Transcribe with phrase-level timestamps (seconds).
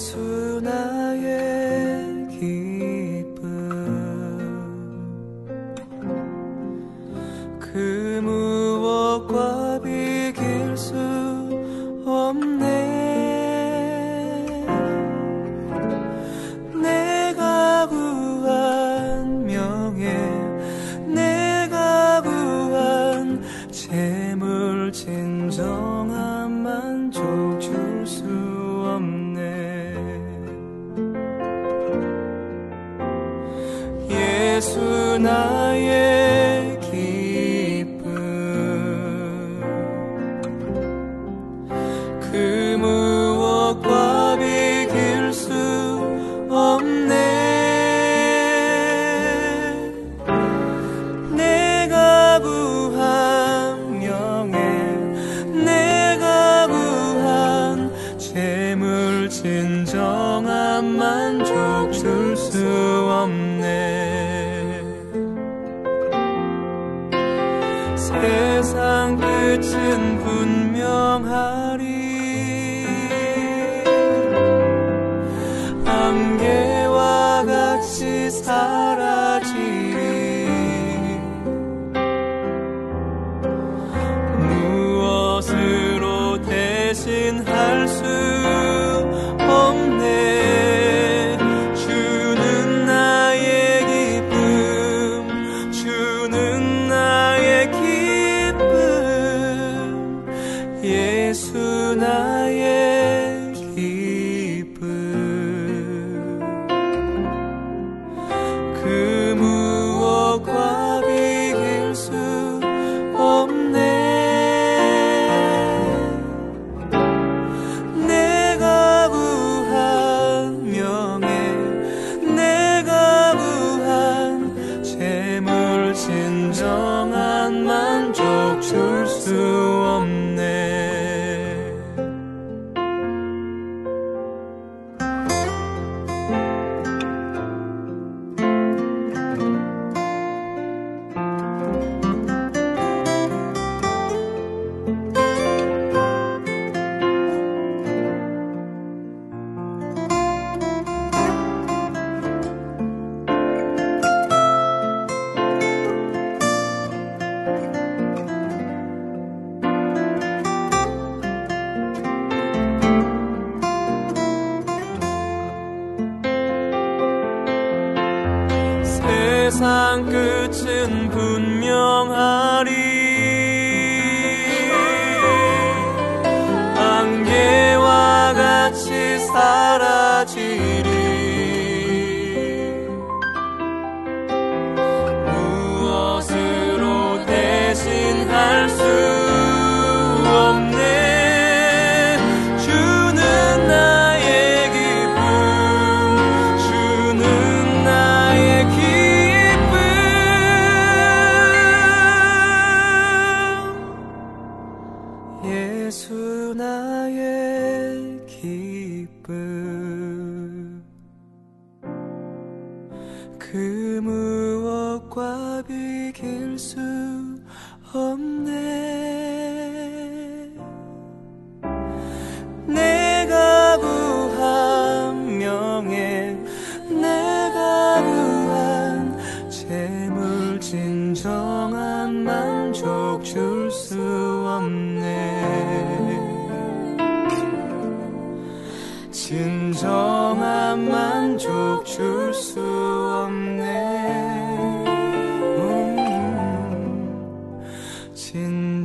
[0.00, 0.29] So.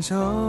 [0.05, 0.44] 진정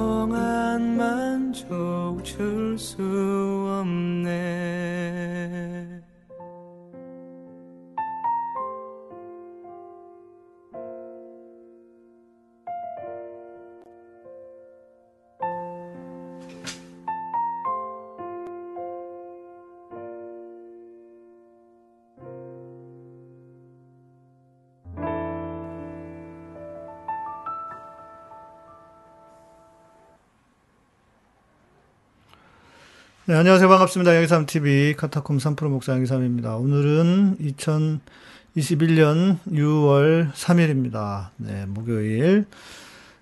[33.29, 33.69] 네, 안녕하세요.
[33.69, 34.15] 반갑습니다.
[34.15, 36.59] 양희삼 TV 카타콤 3프로 목사 양희삼입니다.
[36.59, 41.31] 오늘은 2021년 6월 3일입니다.
[41.37, 42.47] 네, 목요일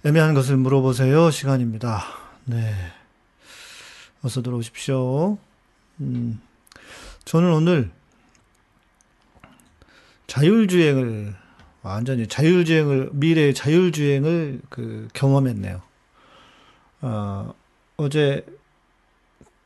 [0.04, 2.04] 애매한 것을 물어보세요 시간입니다.
[2.44, 2.74] 네.
[4.22, 5.38] 어서 들어오십시오.
[6.00, 6.38] 음,
[7.24, 7.90] 저는 오늘
[10.26, 11.34] 자율주행을
[11.80, 15.80] 완전히 자율주행을 미래의 자율주행을 그 경험했네요.
[17.00, 17.54] 어,
[17.96, 18.44] 어제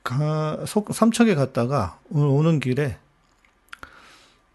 [0.09, 2.97] 가, 속, 삼척에 갔다가 오늘 오는 길에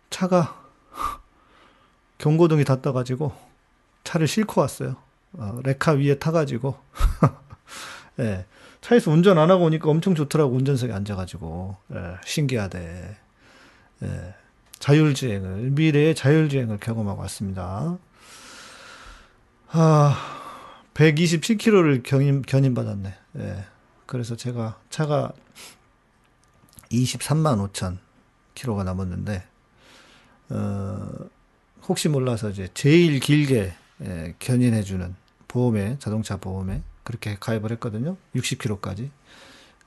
[0.10, 0.60] 차가
[2.18, 3.32] 경고등이 닿다가지고
[4.04, 4.96] 차를 싣고 왔어요.
[5.34, 6.76] 어, 레카 위에 타가지고.
[8.20, 8.46] 예,
[8.82, 11.78] 차에서 운전 안 하고 오니까 엄청 좋더라고, 운전석에 앉아가지고.
[11.94, 13.16] 예, 신기하대.
[14.04, 14.36] 예,
[14.80, 18.00] 자율주행을, 미래의 자율주행을 경험하고 왔습니다.
[19.70, 20.18] 아,
[20.96, 23.16] 127km를 견인, 견인받았네.
[23.38, 23.73] 예.
[24.06, 25.32] 그래서 제가 차가
[26.92, 27.98] 23만 5천
[28.56, 29.44] 킬로가 남았는데,
[30.50, 31.10] 어,
[31.88, 35.16] 혹시 몰라서 이제 제일 길게 예, 견인해주는
[35.48, 38.18] 보험에, 자동차 보험에 그렇게 가입을 했거든요.
[38.36, 39.10] 60km까지.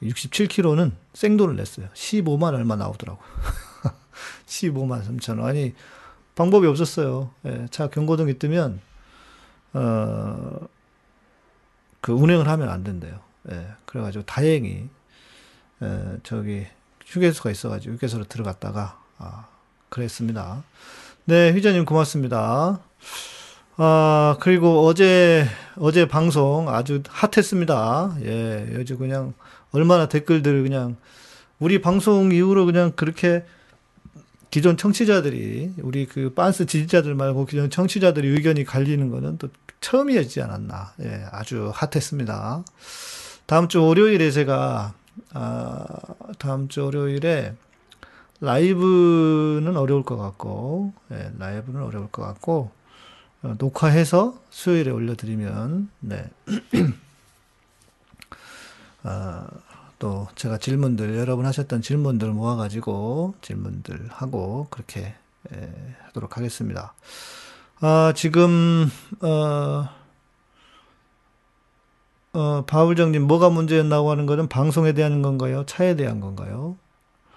[0.03, 1.89] 67km는 생돈을 냈어요.
[1.95, 3.21] 15만 얼마 나오더라고.
[4.47, 5.49] 15만 3천 원.
[5.49, 5.75] 아니,
[6.35, 7.31] 방법이 없었어요.
[7.47, 8.81] 예, 차 경고등이 뜨면,
[9.73, 10.69] 어,
[12.01, 13.21] 그 운행을 하면 안 된대요.
[13.50, 14.88] 예, 그래가지고 다행히,
[15.82, 16.66] 에, 저기,
[17.06, 19.46] 휴게소가 있어가지고 휴게소로 들어갔다가, 아,
[19.88, 20.62] 그랬습니다.
[21.25, 22.81] 네, 휘자님 고맙습니다.
[23.76, 25.46] 아, 그리고 어제,
[25.76, 28.16] 어제 방송 아주 핫했습니다.
[28.22, 29.34] 예, 요즘 그냥
[29.72, 30.96] 얼마나 댓글들 그냥
[31.58, 33.44] 우리 방송 이후로 그냥 그렇게
[34.50, 39.48] 기존 청취자들이 우리 그 빤스 지지자들 말고 기존 청취자들이 의견이 갈리는 거는 또
[39.81, 40.94] 처음이었지 않았나.
[41.02, 42.64] 예, 아주 핫했습니다.
[43.46, 44.93] 다음 주 월요일에 제가
[45.32, 45.87] 아,
[46.38, 47.54] 다음 주 월요일에
[48.40, 52.70] 라이브는 어려울 것 같고, 예, 라이브는 어려울 것 같고,
[53.43, 56.28] 어, 녹화해서 수요일에 올려드리면, 네.
[59.04, 59.46] 아,
[59.98, 65.14] 또 제가 질문들, 여러분 하셨던 질문들 모아가지고 질문들 하고 그렇게
[65.54, 65.72] 예,
[66.06, 66.93] 하도록 하겠습니다.
[67.81, 68.90] 아, 지금,
[69.20, 69.88] 어,
[72.37, 75.65] 어, 바울정님, 뭐가 문제였나고 하는 것은 방송에 대한 건가요?
[75.65, 76.77] 차에 대한 건가요?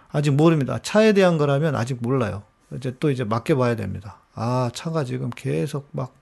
[0.09, 0.79] 아직 모릅니다.
[0.81, 2.43] 차에 대한 거라면 아직 몰라요.
[2.75, 4.17] 이제 또 이제 맡겨봐야 됩니다.
[4.33, 6.19] 아, 차가 지금 계속 막,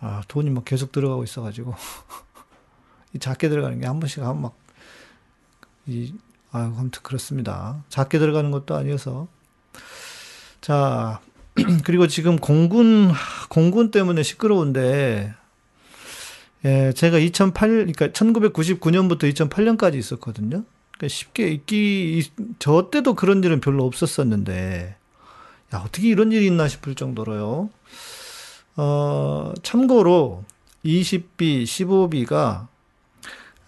[0.00, 1.74] 아, 돈이 막 계속 들어가고 있어가지고.
[3.14, 4.56] 이 작게 들어가는 게 한 번씩 하면 막,
[5.86, 6.12] 이,
[6.50, 7.84] 아, 아무튼 그렇습니다.
[7.88, 9.28] 작게 들어가는 것도 아니어서.
[10.60, 11.20] 자,
[11.84, 13.12] 그리고 지금 공군,
[13.48, 15.32] 공군 때문에 시끄러운데,
[16.66, 20.64] 예, 제가 2008, 그러니까 1999년부터 2008년까지 있었거든요.
[20.90, 22.28] 그러니까 쉽게 있기,
[22.58, 24.96] 저 때도 그런 일은 별로 없었었는데,
[25.74, 27.70] 야, 어떻게 이런 일이 있나 싶을 정도로요.
[28.76, 30.44] 어, 참고로
[30.84, 32.66] 20B, 15B가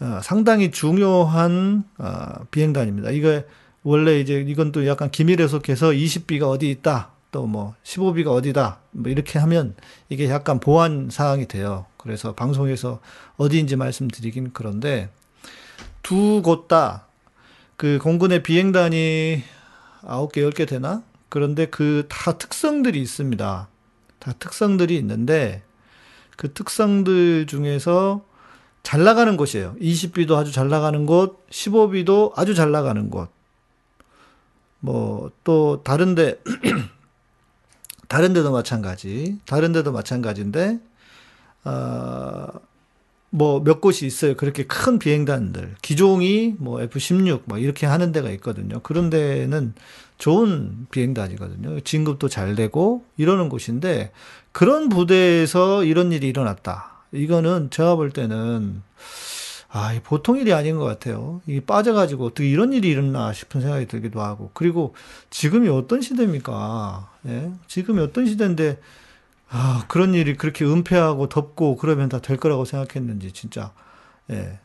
[0.01, 3.11] 어, 상당히 중요한 어, 비행단입니다.
[3.11, 3.43] 이거
[3.83, 7.13] 원래 이제 이건 또 약간 기밀에 속해서 20B가 어디 있다.
[7.31, 8.81] 또 뭐 15B가 어디다.
[8.93, 9.75] 뭐 이렇게 하면
[10.09, 11.87] 이게 약간 보안 사항이 돼요.
[12.09, 13.01] 그래서 방송에서
[13.37, 15.11] 어디인지 말씀드리긴 그런데
[16.03, 17.05] 두 곳 다
[17.77, 19.43] 그 공군의 비행단이
[20.03, 21.03] 9개, 10개 되나?
[21.29, 23.69] 그런데 그 다 특성들이 있습니다.
[24.19, 25.63] 다 특성들이 있는데
[26.39, 28.25] 그 특성들 중에서
[28.83, 29.77] 잘 나가는 곳이에요.
[29.81, 33.29] 20비도 아주 잘 나가는 곳, 15비도 아주 잘 나가는 곳.
[34.81, 36.41] 뭐 또 다른데
[38.09, 39.39] 다른 데도 마찬가지.
[39.47, 40.81] 다른 데도 마찬가지인데
[41.69, 42.61] 어,
[43.31, 44.35] 뭐 몇 곳이 있어요.
[44.35, 45.75] 그렇게 큰 비행단들.
[45.83, 48.81] 기종이 뭐 F16 뭐 이렇게 하는 데가 있거든요.
[48.81, 49.75] 그런 데는
[50.17, 51.81] 좋은 비행단이거든요.
[51.81, 54.13] 진급도 잘 되고 이러는 곳인데
[54.53, 57.05] 그런 부대에서 이런 일이 일어났다.
[57.13, 58.83] 이거는 제가 볼 때는
[59.71, 61.43] 아, 보통 일이 아닌 것 같아요.
[61.47, 64.51] 이게 빠져가지고 어떻게 이런 일이 일어나 싶은 생각이 들기도 하고.
[64.55, 64.95] 그리고
[65.29, 67.11] 지금이 어떤 시대입니까?
[67.27, 67.53] 예?
[67.67, 68.81] 지금이 어떤 시대인데,
[69.51, 73.73] 아, 그런 일이 그렇게 은폐하고 덮고 그러면 다 될 거라고 생각했는지, 진짜,
[74.31, 74.59] 예.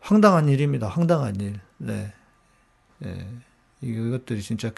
[0.00, 0.88] 황당한 일입니다.
[0.88, 1.60] 황당한 일.
[1.78, 2.12] 네.
[3.04, 3.26] 예.
[3.80, 4.70] 이것들이 진짜,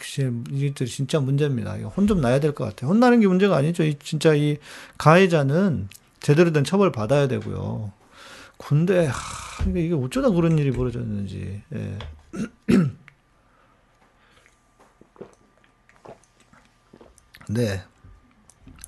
[0.51, 1.75] 이것들이 진짜 문제입니다.
[1.75, 2.91] 혼 좀 나야 될 것 같아요.
[2.91, 3.85] 혼나는 게 문제가 아니죠.
[3.99, 4.59] 진짜 이
[4.99, 5.89] 가해자는
[6.21, 7.93] 제대로 된 처벌 받아야 되고요.
[8.57, 11.63] 군대, 하, 이게 어쩌다 그런 일이 벌어졌는지.
[11.75, 11.99] 예.
[17.49, 17.85] 네.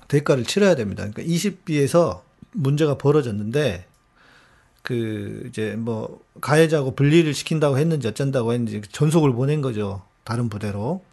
[0.07, 1.07] 대가를 치러야 됩니다.
[1.07, 2.21] 그러니까 20비에서
[2.51, 3.85] 문제가 벌어졌는데,
[4.81, 10.03] 그, 이제 뭐, 가해자하고 분리를 시킨다고 했는지 어쩐다고 했는지 전속을 보낸 거죠.
[10.23, 11.03] 다른 부대로.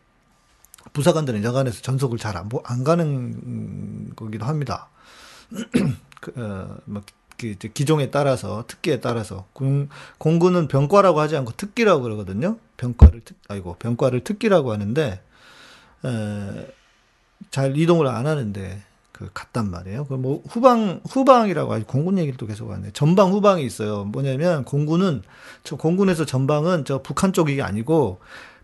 [0.93, 4.89] 부사관들은 여간에서 전속을 잘 안, 안 가는 거기도 합니다.
[6.21, 7.03] 그, 어, 뭐,
[7.37, 12.59] 그 기종에 따라서 특기에 따라서 공, 공군은 병과라고 하지 않고 특기라고 그러거든요.
[12.77, 15.21] 병과를 특 아이고 병과를 특기라고 하는데
[16.05, 16.67] 에,
[17.51, 20.07] 잘 이동을 안 하는데 그 갔단 말이에요.
[20.07, 22.91] 그 뭐 후방 후방이라고 하지 공군 얘기를 또 계속 하네.
[22.93, 24.05] 전방 후방이 있어요.
[24.05, 25.23] 뭐냐면 공군은
[25.63, 28.19] 저 공군에서 전방은 저 북한 쪽이 아니고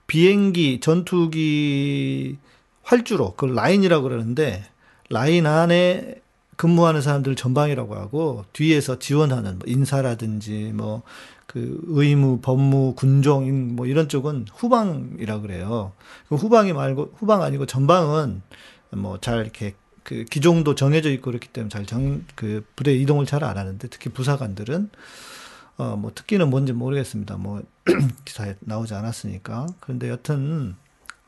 [0.07, 2.37] 비행기 전투기
[2.83, 4.65] 활주로 그 라인이라고 그러는데
[5.09, 6.17] 라인 안에
[6.57, 11.03] 근무하는 사람들 전방이라고 하고 뒤에서 지원하는 뭐 인사라든지 뭐
[11.51, 15.93] 그 의무, 법무, 군종 뭐 이런 쪽은 후방이라 그래요.
[16.29, 18.43] 그 후방이 말고 후방 아니고 전방은
[18.93, 23.43] 뭐 잘 이렇게 그 기종도 정해져 있고 그렇기 때문에 잘 정 그 부대 이동을 잘
[23.45, 24.91] 안 하는데 특히 부사관들은
[25.79, 27.37] 어 뭐 특기는 뭔지 모르겠습니다.
[27.37, 27.63] 뭐
[28.25, 29.67] 기사에 나오지 않았으니까.
[29.81, 30.77] 그런데 여튼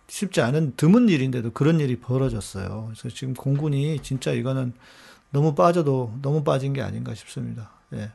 [0.08, 2.90] 쉽지 않은 드문 일인데도 그런 일이 벌어졌어요.
[2.92, 4.72] 그래서 지금 공군이 진짜 이거는
[5.30, 7.70] 너무 빠져도 너무 빠진 게 아닌가 싶습니다.
[7.94, 8.10] 예.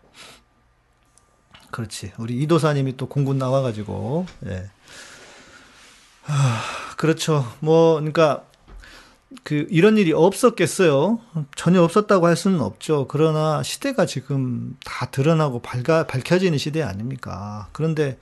[1.78, 2.12] 그렇지.
[2.18, 4.64] 우리 이도사님이 또 공군 나와가지고, 예.
[6.26, 6.62] 아,
[6.98, 7.46] 그렇죠.
[7.60, 8.46] 뭐, 그러니까,
[9.44, 11.20] 그, 이런 일이 없었겠어요.
[11.56, 13.06] 전혀 없었다고 할 수는 없죠.
[13.08, 17.68] 그러나 시대가 지금 다 드러나고 밝아, 밝혀지는 시대 아닙니까?
[17.74, 18.18] 그런데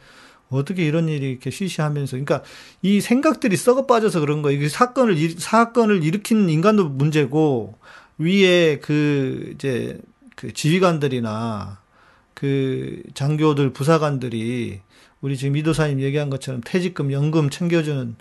[0.49, 2.43] 어떻게 이런 일이 이렇게 쉬쉬하면서, 그러니까
[2.81, 4.57] 이 생각들이 썩어 빠져서 그런 거예요.
[4.59, 7.77] 이게 사건을, 일- 사건을 일으킨 인간도 문제고,
[8.17, 9.97] 위에 그, 이제,
[10.35, 11.84] 그 지휘관들이나
[12.35, 14.81] 그 장교들, 부사관들이
[15.21, 18.15] 우리 지금 이도사님 얘기한 것처럼 퇴직금, 연금 챙겨주는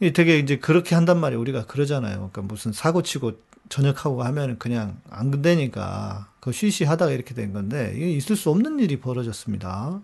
[0.00, 1.40] 이 되게 이제 그렇게 한단 말이에요.
[1.40, 2.16] 우리가 그러잖아요.
[2.16, 3.32] 그러니까 무슨 사고 치고
[3.68, 9.00] 전역하고 하면은 그냥 안 되니까 그 쉬쉬하다가 이렇게 된 건데 이게 있을 수 없는 일이
[9.00, 10.00] 벌어졌습니다.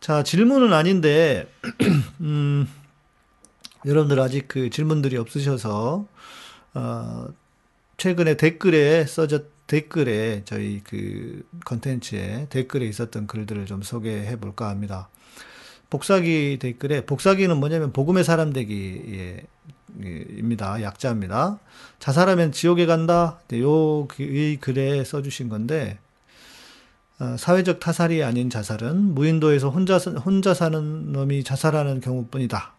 [0.00, 1.52] 자, 질문은 아닌데
[2.20, 2.68] 음,
[3.84, 6.06] 여러분들 아직 그 질문들이 없으셔서
[6.74, 7.28] 어,
[7.96, 15.08] 최근에 댓글에 써졌 댓글에 저희 그 컨텐츠에 댓글에 있었던 글들을 좀 소개해 볼까 합니다.
[15.90, 19.46] 복사기 댓글에 복사기는 뭐냐면 복음의 사람 되기입니다.
[20.82, 21.58] 약자입니다.
[21.98, 23.40] 자살하면 지옥에 간다.
[23.48, 25.98] 네, 요 그- 이 글에 써주신 건데
[27.18, 32.74] 어, 사회적 타살이 아닌 자살은 무인도에서 혼자 사- 혼자 사는 놈이 자살하는 경우뿐이다.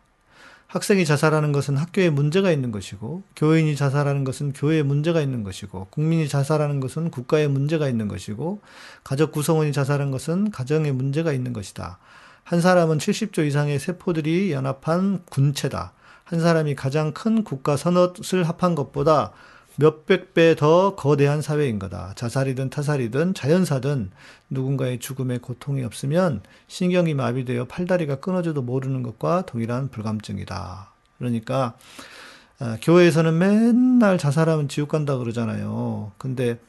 [0.68, 6.28] 학생이 자살하는 것은 학교에 문제가 있는 것이고, 교인이 자살하는 것은 교회에 문제가 있는 것이고, 국민이
[6.28, 8.62] 자살하는 것은 국가에 문제가 있는 것이고,
[9.04, 12.00] 가족 구성원이 자살한 것은 가정에 문제가 있는 것이다.
[12.44, 15.94] 한 사람은 70조 이상의 세포들이 연합한 군체다.
[16.26, 19.32] 한 사람이 가장 큰 국가 선엇을 합한 것보다
[19.78, 22.14] 몇백 배 더 거대한 사회인 거다.
[22.16, 24.12] 자살이든 타살이든 자연사든
[24.50, 30.92] 누군가의 죽음에 고통이 없으면 신경이 마비되어 팔다리가 끊어져도 모르는 것과 동일한 불감증이다.
[31.20, 31.78] 그러니까
[32.60, 36.12] 어, 교회에서는 맨날 자살하면 지옥 간다 그러잖아요.
[36.18, 36.60] 근데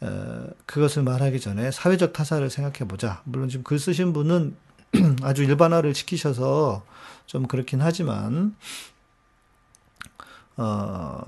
[0.00, 3.20] 어, 그것을 말하기 전에 사회적 타살을 생각해 보자.
[3.24, 4.56] 물론 지금 글 쓰신 분은
[5.22, 6.84] 아주 일반화를 시키셔서
[7.26, 8.56] 좀 그렇긴 하지만
[10.56, 11.22] 어,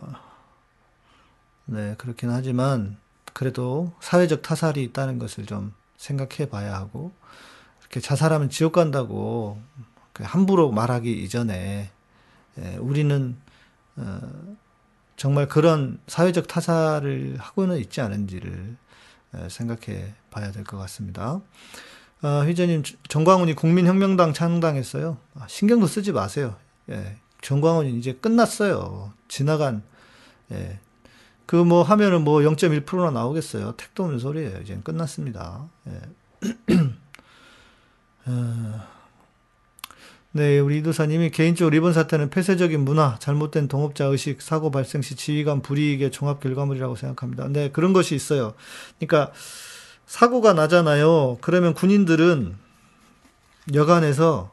[1.73, 2.99] 네, 그렇긴 하지만
[3.33, 7.13] 그래도 사회적 타살이 있다는 것을 좀 생각해 봐야 하고
[7.81, 9.59] 이렇게 자살하면 지옥 간다고
[10.13, 11.91] 그 함부로 말하기 이전에
[12.59, 13.37] 예, 우리는
[13.97, 14.21] 어,
[15.17, 18.77] 정말 그런 사회적 타살을 하고는 있지 않은지를
[19.39, 21.41] 예, 생각해 봐야 될 것 같습니다.
[22.21, 25.17] 아, 휘저님, 정광훈이 국민혁명당 창당했어요.
[25.37, 26.55] 아, 신경도 쓰지 마세요.
[26.91, 29.15] 예, 정광훈이 이제 끝났어요.
[29.29, 29.83] 지나간,
[30.53, 30.79] 예,
[31.53, 33.73] 그 뭐 하면은 뭐 0.1%나 나오겠어요.
[33.77, 34.63] 택도 없는 소리예요.
[34.63, 35.69] 이제 끝났습니다.
[35.87, 36.01] 예.
[38.25, 38.81] 어,
[40.31, 45.61] 네, 우리 이도사님이 개인적으로 이번 사태는 폐쇄적인 문화, 잘못된 동업자 의식, 사고 발생 시 지휘관
[45.61, 47.49] 불이익의 종합 결과물이라고 생각합니다.
[47.49, 48.55] 네, 그런 것이 있어요.
[48.99, 49.31] 그러니까
[50.07, 51.37] 사고가 나잖아요.
[51.43, 52.57] 그러면 군인들은
[53.75, 54.51] 여간에서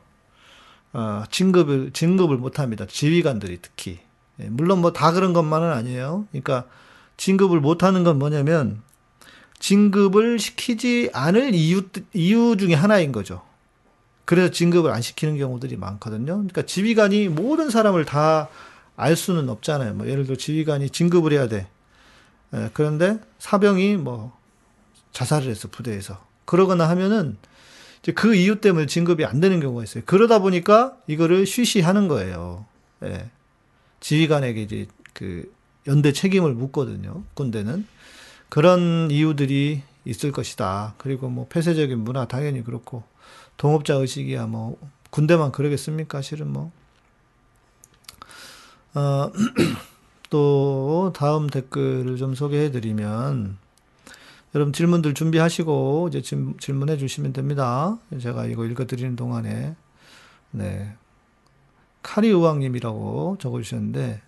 [0.91, 2.85] 어, 진급을 진급을 못합니다.
[2.85, 3.99] 지휘관들이 특히.
[4.41, 6.27] 예, 물론 뭐 다 그런 것만은 아니에요.
[6.31, 6.65] 그러니까
[7.19, 8.81] 진급을 못하는 건 뭐냐면
[9.59, 11.83] 진급을 시키지 않을 이유
[12.13, 13.43] 이유 중에 하나인 거죠.
[14.25, 16.33] 그래서 진급을 안 시키는 경우들이 많거든요.
[16.33, 18.49] 그러니까 지휘관이 모든 사람을 다
[18.99, 19.93] 알 수는 없잖아요.
[19.93, 21.67] 뭐 예를 들어 지휘관이 진급을 해야 돼.
[22.53, 24.37] 예, 그런데 사병이 뭐
[25.13, 26.21] 자살을 했어 부대에서.
[26.43, 27.37] 그러거나 하면은
[28.03, 30.03] 이제 그 이유 때문에 진급이 안 되는 경우가 있어요.
[30.05, 32.65] 그러다 보니까 이거를 쉬쉬하는 거예요.
[33.03, 33.29] 예.
[34.01, 35.49] 지휘관에게 이제 그
[35.89, 37.23] 연대 책임을 묻거든요.
[37.33, 37.85] 군대는
[38.47, 40.93] 그런 이유들이 있을 것이다.
[40.97, 43.03] 그리고 뭐 폐쇄적인 문화 당연히 그렇고
[43.57, 44.77] 동업자 의식이야 뭐
[45.09, 46.21] 군대만 그러겠습니까?
[46.21, 46.71] 실은 뭐.
[48.93, 49.31] 어,
[50.29, 53.57] 또 다음 댓글을 좀 소개해 드리면
[54.53, 57.97] 여러분 질문들 준비하시고 이제 질, 질문해 주시면 됩니다.
[58.19, 59.75] 제가 이거 읽어 드리는 동안에
[60.51, 60.95] 네.
[62.01, 64.21] 카리 의왕님이라고 적어 주셨는데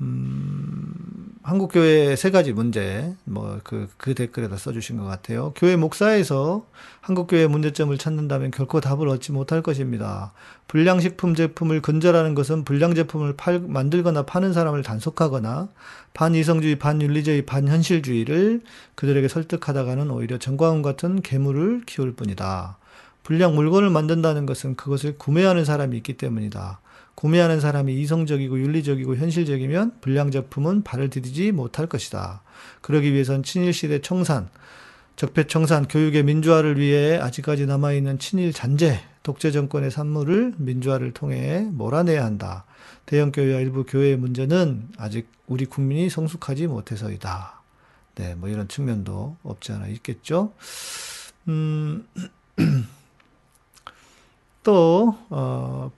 [0.00, 5.52] 음, 한국 교회 세 가지 문제, 뭐, 그, 그 댓글에다 써주신 것 같아요.
[5.56, 6.66] 교회 목사에서
[7.00, 10.32] 한국 교회 문제점을 찾는다면 결코 답을 얻지 못할 것입니다.
[10.68, 15.68] 불량식품 제품을 근절하는 것은 불량 제품을 팔, 만들거나 파는 사람을 단속하거나
[16.14, 18.60] 반이성주의, 반윤리주의, 반현실주의를
[18.94, 22.78] 그들에게 설득하다가는 오히려 정광훈 같은 괴물을 키울 뿐이다.
[23.24, 26.80] 불량 물건을 만든다는 것은 그것을 구매하는 사람이 있기 때문이다.
[27.18, 32.42] 구매하는 사람이 이성적이고 윤리적이고 현실적이면 불량 제품은 발을 디디지 못할 것이다.
[32.80, 34.48] 그러기 위해선 친일 시대 청산,
[35.16, 42.24] 적폐 청산, 교육의 민주화를 위해 아직까지 남아있는 친일 잔재, 독재 정권의 산물을 민주화를 통해 몰아내야
[42.24, 42.64] 한다.
[43.04, 47.62] 대형 교회와 일부 교회의 문제는 아직 우리 국민이 성숙하지 못해서이다.
[48.14, 50.52] 네, 뭐 이런 측면도 없지 않아 있겠죠.
[51.48, 52.06] 음,
[54.62, 55.90] 또, 어,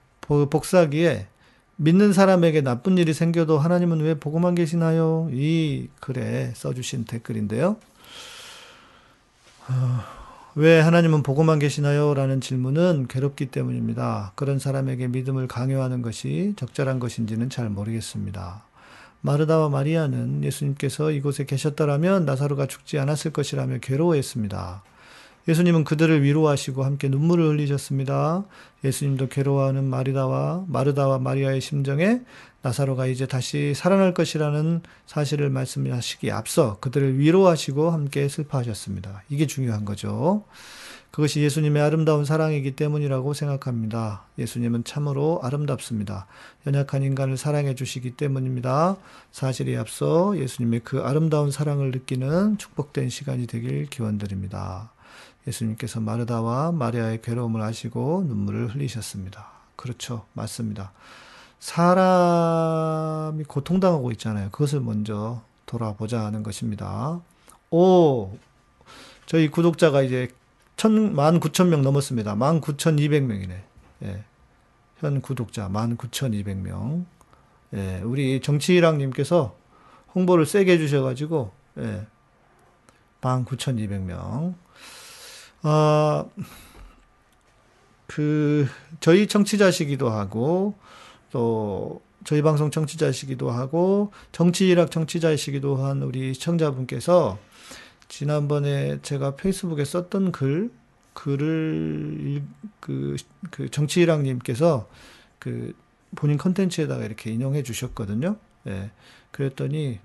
[0.49, 1.27] 복사기에
[1.75, 5.29] 믿는 사람에게 나쁜 일이 생겨도 하나님은 왜 보고만 계시나요?
[5.31, 7.77] 이 글에 써주신 댓글인데요.
[9.67, 9.99] 어,
[10.55, 12.13] 왜 하나님은 보고만 계시나요?
[12.13, 14.33] 라는 질문은 괴롭기 때문입니다.
[14.35, 18.63] 그런 사람에게 믿음을 강요하는 것이 적절한 것인지는 잘 모르겠습니다.
[19.21, 24.83] 마르다와 마리아는 예수님께서 이곳에 계셨더라면 나사로가 죽지 않았을 것이라며 괴로워했습니다.
[25.47, 28.45] 예수님은 그들을 위로하시고 함께 눈물을 흘리셨습니다.
[28.83, 32.21] 예수님도 괴로워하는 마리다와 마르다와 마리아의 심정에
[32.61, 39.23] 나사로가 이제 다시 살아날 것이라는 사실을 말씀하시기에 앞서 그들을 위로하시고 함께 슬퍼하셨습니다.
[39.29, 40.43] 이게 중요한 거죠.
[41.09, 44.23] 그것이 예수님의 아름다운 사랑이기 때문이라고 생각합니다.
[44.37, 46.25] 예수님은 참으로 아름답습니다.
[46.65, 48.95] 연약한 인간을 사랑해 주시기 때문입니다.
[49.31, 54.91] 사실에 앞서 예수님의 그 아름다운 사랑을 느끼는 축복된 시간이 되길 기원드립니다.
[55.47, 59.47] 예수님께서 마르다와 마리아의 괴로움을 아시고 눈물을 흘리셨습니다.
[59.75, 60.25] 그렇죠.
[60.33, 60.91] 맞습니다.
[61.59, 64.49] 사람이 고통당하고 있잖아요.
[64.51, 67.21] 그것을 먼저 돌아보자 하는 것입니다.
[67.69, 68.37] 오,
[69.25, 70.29] 저희 구독자가 이제
[70.75, 72.35] 천, 만 구천 명 넘었습니다.
[72.35, 73.63] 만 구천 이백 명이네.
[74.03, 74.23] 예.
[74.97, 77.05] 현 구독자 만 구천 이백 명.
[77.73, 79.55] 예, 우리 정치일학님께서
[80.13, 82.07] 홍보를 세게 해주셔가지고, 예,
[83.21, 84.55] 만 구천 이백 명.
[85.63, 86.29] 어,
[88.07, 88.67] 그,
[88.99, 90.73] 저희 청취자시기도 하고,
[91.31, 97.39] 또, 저희 방송 청취자시기도 하고, 정치일학 청취자이시기도 한 우리 시청자분께서
[98.07, 100.71] 지난번에 제가 페이스북에 썼던 글,
[101.13, 102.43] 글을,
[102.79, 103.15] 그,
[103.49, 104.89] 그 정치일학님께서
[105.39, 105.73] 그
[106.15, 108.35] 본인 컨텐츠에다가 이렇게 인용해 주셨거든요.
[108.67, 108.91] 예.
[109.31, 109.99] 그랬더니,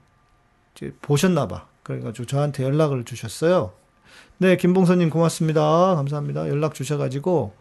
[0.75, 1.67] 이제 보셨나봐.
[1.83, 3.73] 그래가지고 저한테 연락을 주셨어요.
[4.39, 5.63] 네, 김봉선님 고맙습니다.
[5.95, 6.49] 감사합니다.
[6.51, 7.55] 연락 주셔가지고,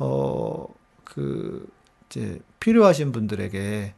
[0.00, 0.66] 어,
[1.04, 1.68] 그,
[2.06, 3.94] 이제, 필요하신 분들에게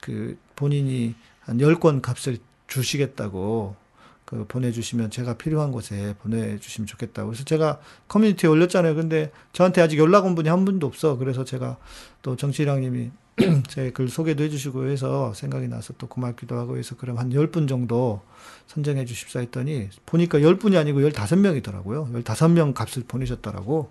[0.00, 3.76] 그 본인이 한 10권 값을 주시겠다고
[4.24, 7.28] 그 보내주시면 제가 필요한 곳에 보내주시면 좋겠다고.
[7.28, 8.96] 그래서 제가 커뮤니티에 올렸잖아요.
[8.96, 11.16] 근데 저한테 아직 연락 온 분이 한 분도 없어.
[11.18, 11.76] 그래서 제가
[12.22, 13.10] 또 정치랑님이
[13.68, 18.20] 제 글 소개도 해주시고 해서 생각이 나서 또 고맙기도 하고 해서 그럼 한 10분 정도
[18.66, 22.22] 선정해 주십사 했더니 보니까 10분이 아니고 15명이더라고요.
[22.24, 23.90] 15명 값을 보내셨더라고.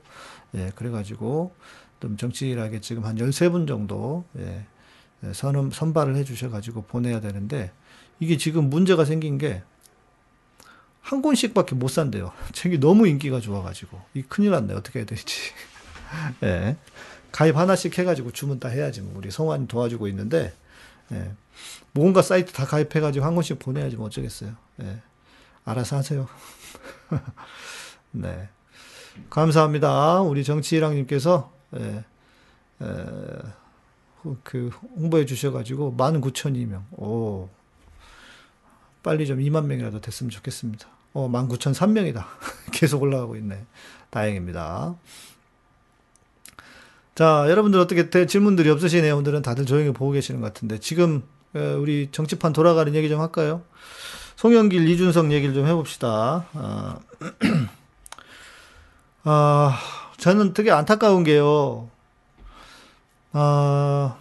[0.55, 1.53] 예, 그래가지고
[1.99, 4.65] 좀 정치일하게 지금 한 13분 정도, 예,
[5.33, 7.71] 선, 선발을 해 주셔가지고 보내야 되는데
[8.19, 9.63] 이게 지금 문제가 생긴 게
[11.01, 12.31] 한 권씩밖에 못 산대요.
[12.53, 13.99] 책이 너무 인기가 좋아가지고.
[14.13, 14.73] 이 큰일 났네.
[14.75, 15.51] 어떻게 해야 될지.
[16.43, 16.75] 예.
[17.31, 19.01] 가입 하나씩 해가지고 주문 다 해야지.
[19.01, 20.53] 뭐 우리 성환이 도와주고 있는데,
[21.11, 21.31] 예.
[21.91, 24.53] 뭔가 사이트 다 가입해가지고 한 권씩 보내야지 뭐 어쩌겠어요.
[24.81, 25.01] 예.
[25.65, 26.27] 알아서 하세요.
[28.11, 28.49] 네.
[29.29, 30.21] 감사합니다.
[30.21, 32.03] 우리 정치일랑님께서, 예.
[32.81, 32.85] 에,
[34.43, 36.83] 그, 홍보해 주셔가지고, 19,002명.
[36.91, 37.49] 오.
[39.03, 40.87] 빨리 좀 2만 명이라도 됐으면 좋겠습니다.
[41.13, 42.25] 어, 19,003명이다.
[42.71, 43.65] 계속 올라가고 있네.
[44.09, 44.95] 다행입니다.
[47.19, 49.17] 자, 여러분들 어떻게 질문들이 없으시네요.
[49.17, 50.79] 오늘은 다들 조용히 보고 계시는 것 같은데.
[50.79, 51.21] 지금,
[51.53, 53.61] 우리 정치판 돌아가는 얘기 좀 할까요?
[54.37, 56.45] 송영길, 이준석 얘기를 좀 해봅시다.
[56.53, 56.99] 아,
[59.25, 59.77] 아
[60.15, 61.89] 저는 되게 안타까운 게요.
[63.33, 64.15] 아,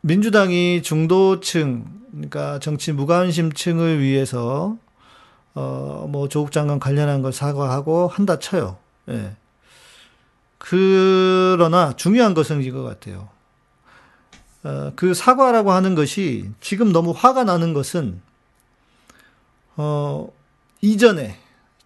[0.00, 4.78] 민주당이 중도층, 그러니까 정치 무관심층을 위해서,
[5.52, 8.78] 어, 뭐, 조국 장관 관련한 걸 사과하고 한다 쳐요.
[9.10, 9.36] 예.
[10.66, 13.28] 그러나 중요한 것은 이거 같아요.
[14.62, 18.22] 어, 그 사과라고 하는 것이 지금 너무 화가 나는 것은
[19.76, 20.26] 어,
[20.80, 21.38] 이전에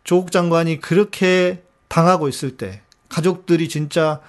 [0.04, 4.20] 조국 장관이 그렇게 당하고 있을 때 가족들이 진짜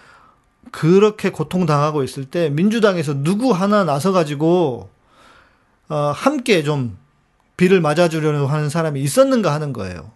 [0.71, 4.89] 그렇게 고통당하고 있을 때 민주당에서 누구 하나 나서 가지고
[5.89, 6.97] 어, 함께 좀
[7.55, 10.11] 비를 맞아주려고 하는 사람이 있었는가 하는 거예요.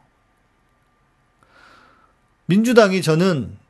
[2.48, 3.62] 민주당이 저는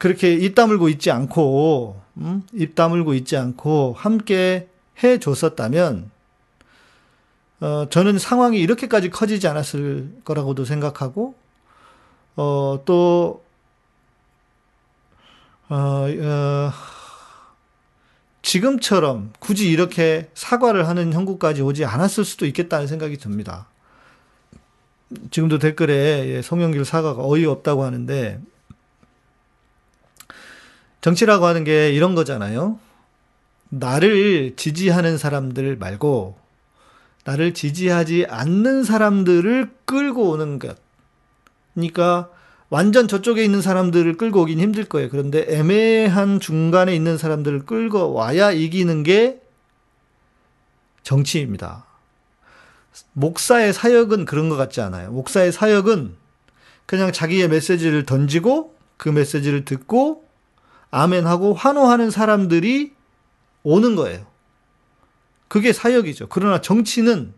[0.00, 2.42] 그렇게 입 다물고 있지 않고, 음?
[2.54, 4.66] 입 다물고 있지 않고 함께
[5.04, 6.10] 해 줬었다면,
[7.60, 11.34] 어, 저는 상황이 이렇게까지 커지지 않았을 거라고도 생각하고,
[12.36, 13.44] 어, 또,
[15.68, 16.72] 어, 어,
[18.40, 23.68] 지금처럼 굳이 이렇게 사과를 하는 형국까지 오지 않았을 수도 있겠다는 생각이 듭니다.
[25.30, 28.40] 지금도 댓글에 예, 송영길 사과가 어이없다고 하는데,
[31.00, 32.78] 정치라고 하는 게 이런 거잖아요.
[33.70, 36.36] 나를 지지하는 사람들 말고,
[37.24, 40.76] 나를 지지하지 않는 사람들을 끌고 오는 것.
[41.74, 42.30] 그러니까
[42.68, 45.08] 완전 저쪽에 있는 사람들을 끌고 오긴 힘들 거예요.
[45.10, 49.40] 그런데 애매한 중간에 있는 사람들을 끌고 와야 이기는 게
[51.02, 51.84] 정치입니다.
[53.12, 55.10] 목사의 사역은 그런 것 같지 않아요.
[55.10, 56.14] 목사의 사역은
[56.86, 60.24] 그냥 자기의 메시지를 던지고 그 메시지를 듣고
[60.90, 62.92] 아멘 하고 환호하는 사람들이
[63.62, 64.26] 오는 거예요.
[65.48, 66.28] 그게 사역이죠.
[66.28, 67.34] 그러나 정치는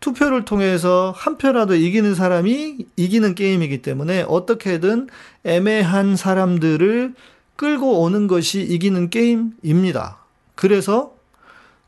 [0.00, 5.08] 투표를 통해서 한 표라도 이기는 사람이 이기는 게임이기 때문에 어떻게든
[5.44, 7.14] 애매한 사람들을
[7.56, 10.18] 끌고 오는 것이 이기는 게임입니다.
[10.54, 11.14] 그래서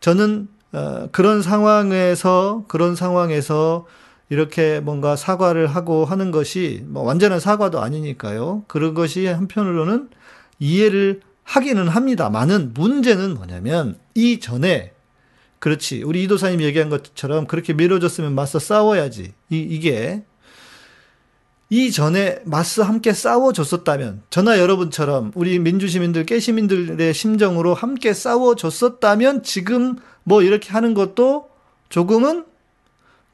[0.01, 3.87] 저는 어, 그런 상황에서 그런 상황에서
[4.29, 8.65] 이렇게 뭔가 사과를 하고 하는 것이 뭐 완전한 사과도 아니니까요.
[8.67, 10.09] 그런 것이 한편으로는
[10.59, 14.93] 이해를 하기는 합니다만은 문제는 뭐냐면 이 전에
[15.59, 16.03] 그렇지.
[16.03, 19.33] 우리 이도사님 얘기한 것처럼 그렇게 밀어줬으면 맞서 싸워야지.
[19.49, 20.23] 이, 이게
[21.71, 30.43] 이 전에 맞서 함께 싸워줬었다면 저나 여러분처럼 우리 민주시민들 깨시민들의 심정으로 함께 싸워줬었다면 지금 뭐
[30.43, 31.49] 이렇게 하는 것도
[31.89, 32.45] 조금은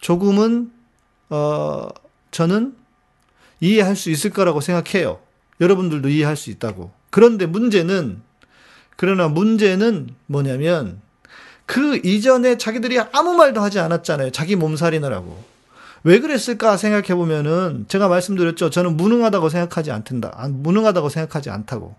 [0.00, 0.70] 조금은
[1.30, 1.88] 어
[2.30, 2.76] 저는
[3.60, 5.20] 이해할 수 있을 거라고 생각해요.
[5.60, 6.99] 여러분들도 이해할 수 있다고.
[7.10, 8.22] 그런데 문제는
[8.96, 11.00] 그러나 문제는 뭐냐면
[11.66, 14.30] 그 이전에 자기들이 아무 말도 하지 않았잖아요.
[14.30, 15.42] 자기 몸살이느라고.
[16.02, 18.70] 왜 그랬을까 생각해 보면은 제가 말씀드렸죠.
[18.70, 20.32] 저는 무능하다고 생각하지 않든다.
[20.34, 21.94] 아, 무능하다고 생각하지 않다고.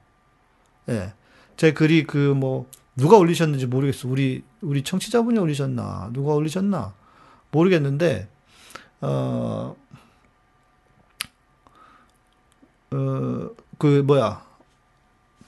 [0.89, 1.13] 예.
[1.57, 4.07] 제 글이 그 뭐 누가 올리셨는지 모르겠어.
[4.07, 6.09] 우리 우리 청취자분이 올리셨나?
[6.13, 6.93] 누가 올리셨나?
[7.51, 8.27] 모르겠는데
[9.01, 9.75] 어
[12.91, 14.45] 어, 그, 뭐야.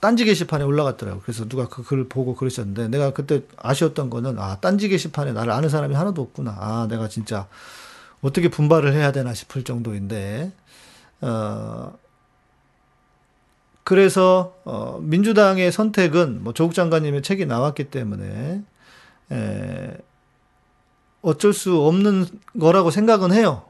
[0.03, 1.21] 딴지 게시판에 올라갔더라고.
[1.21, 5.69] 그래서 누가 그 글을 보고 그러셨는데 내가 그때 아쉬웠던 거는 아 딴지 게시판에 나를 아는
[5.69, 6.57] 사람이 하나도 없구나.
[6.59, 7.47] 아 내가 진짜
[8.21, 10.51] 어떻게 분발을 해야 되나 싶을 정도인데
[11.21, 11.93] 어
[13.85, 18.61] 그래서 어 민주당의 선택은 뭐 조국 장관님의 책이 나왔기 때문에
[19.31, 19.97] 에
[21.21, 22.25] 어쩔 수 없는
[22.59, 23.63] 거라고 생각은 해요.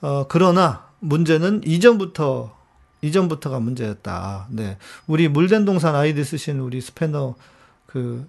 [0.00, 2.57] 어 그러나 문제는 이전부터
[3.02, 4.48] 이전부터가 문제였다.
[4.50, 4.76] 네.
[5.06, 7.34] 우리 물된 동산 아이디 쓰신 우리 스패너
[7.86, 8.26] 그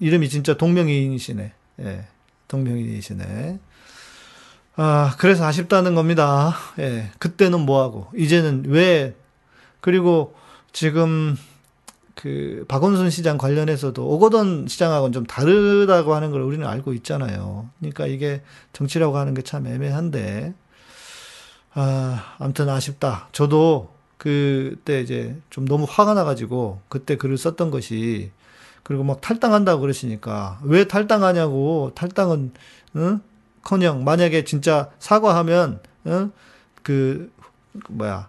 [0.00, 1.52] 이름이 진짜 동명이인이시네.
[1.80, 2.06] 예.
[2.48, 3.58] 동명이인이시네.
[4.76, 6.54] 아, 그래서 아쉽다는 겁니다.
[6.78, 7.10] 예.
[7.18, 9.14] 그때는 뭐 하고 이제는 왜
[9.80, 10.34] 그리고
[10.72, 11.36] 지금
[12.14, 17.68] 그 박원순 시장 관련해서도 오거돈 시장하고는 좀 다르다고 하는 걸 우리는 알고 있잖아요.
[17.78, 20.54] 그러니까 이게 정치라고 하는 게 참 애매한데
[21.78, 23.28] 아, 아무튼 아쉽다.
[23.32, 28.30] 저도 그때 이제 좀 너무 화가 나가지고 그때 글을 썼던 것이
[28.82, 32.52] 그리고 막 탈당한다고 그러시니까 왜 탈당하냐고 탈당은
[32.96, 33.20] 응?
[33.62, 36.32] 커녕 만약에 진짜 사과하면 응?
[36.82, 37.30] 그
[37.90, 38.28] 뭐야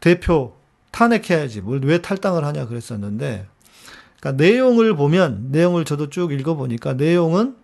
[0.00, 0.54] 대표
[0.90, 3.46] 탄핵해야지 뭘 왜 탈당을 하냐 그랬었는데
[4.18, 7.54] 그러니까 내용을 보면 내용을 저도 쭉 읽어보니까 내용은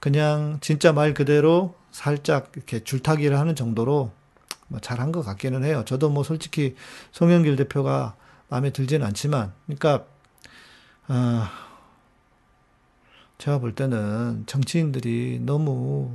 [0.00, 4.10] 그냥 진짜 말 그대로 살짝 이렇게 줄타기를 하는 정도로
[4.68, 5.82] 뭐 잘한 것 같기는 해요.
[5.86, 6.74] 저도 뭐 솔직히
[7.12, 8.14] 송영길 대표가
[8.48, 10.06] 마음에 들지는 않지만, 그러니까
[11.08, 11.44] 어,
[13.38, 16.12] 제가 볼 때는 정치인들이 너무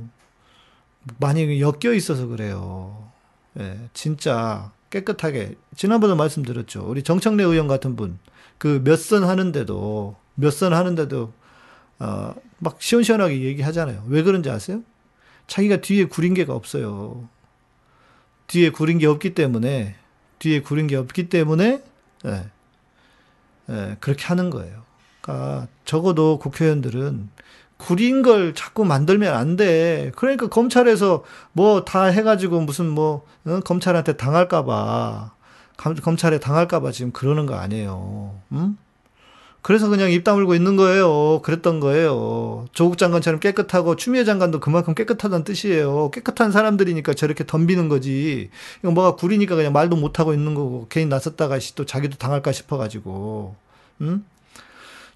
[1.18, 3.10] 많이 엮여 있어서 그래요.
[3.58, 6.84] 예, 진짜 깨끗하게 지난번에 말씀드렸죠.
[6.88, 8.18] 우리 정청래 의원 같은 분
[8.58, 11.32] 그 몇 선 하는데도 몇 선 하는데도
[12.00, 14.04] 어, 막 시원시원하게 얘기하잖아요.
[14.08, 14.82] 왜 그런지 아세요?
[15.46, 17.28] 자기가 뒤에 구린 게가 없어요.
[18.46, 19.96] 뒤에 구린 게 없기 때문에
[20.38, 21.82] 뒤에 구린 게 없기 때문에
[22.26, 22.44] 예,
[23.70, 24.82] 예, 그렇게 하는 거예요.
[25.20, 27.30] 그러니까 적어도 국회의원들은
[27.76, 30.12] 구린 걸 자꾸 만들면 안 돼.
[30.16, 33.60] 그러니까 검찰에서 뭐 다 해가지고 무슨 뭐 어?
[33.60, 35.32] 검찰한테 당할까봐
[36.02, 38.38] 검찰에 당할까봐 지금 그러는 거 아니에요.
[38.52, 38.78] 음?
[39.64, 41.40] 그래서 그냥 입 다물고 있는 거예요.
[41.40, 42.66] 그랬던 거예요.
[42.74, 46.10] 조국 장관처럼 깨끗하고 추미애 장관도 그만큼 깨끗하다는 뜻이에요.
[46.10, 48.50] 깨끗한 사람들이니까 저렇게 덤비는 거지.
[48.80, 53.56] 이거 뭐가 구리니까 그냥 말도 못하고 있는 거고, 괜히 나섰다가 또 자기도 당할까 싶어가지고.
[54.02, 54.24] 응?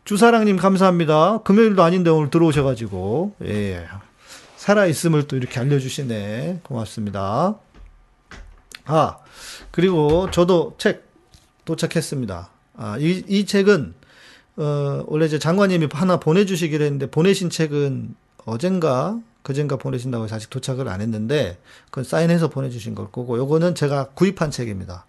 [0.06, 1.42] 주사랑님 감사합니다.
[1.42, 3.34] 금요일도 아닌데 오늘 들어오셔가지고.
[3.44, 3.84] 예.
[4.56, 6.60] 살아있음을 또 이렇게 알려주시네.
[6.62, 7.58] 고맙습니다.
[8.86, 9.18] 아,
[9.70, 11.06] 그리고 저도 책
[11.66, 12.48] 도착했습니다.
[12.78, 13.97] 아, 이, 이 책은,
[14.58, 20.88] 어, 원래 이제 장관님이 하나 보내주시기로 했는데, 보내신 책은 어젠가, 그젠가 보내신다고 해서 아직 도착을
[20.88, 25.06] 안 했는데, 그건 사인해서 보내주신 걸 거고, 요거는 제가 구입한 책입니다.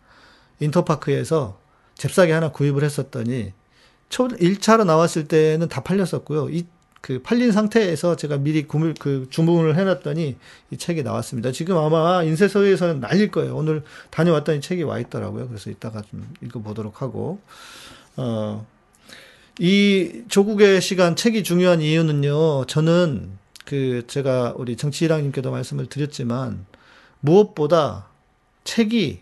[0.60, 1.60] 인터파크에서
[1.96, 3.54] 잽싸게 하나 구입을 했었더니,
[4.10, 6.50] 초 1차로 나왔을 때는 다 팔렸었고요.
[6.50, 6.66] 이
[7.02, 10.36] 그 팔린 상태에서 제가 미리 구물 그 주문을 해놨더니
[10.72, 11.52] 이 책이 나왔습니다.
[11.52, 13.56] 지금 아마 인쇄소에서는 날릴 거예요.
[13.56, 15.48] 오늘 다녀왔더니 책이 와 있더라고요.
[15.48, 17.40] 그래서 이따가 좀 읽어보도록 하고
[18.18, 18.66] 어.
[19.60, 22.66] 이 조국의 시간 책이 중요한 이유는요.
[22.66, 26.66] 저는 그 제가 우리 정치일랑님께도 말씀을 드렸지만
[27.20, 28.08] 무엇보다
[28.64, 29.20] 책이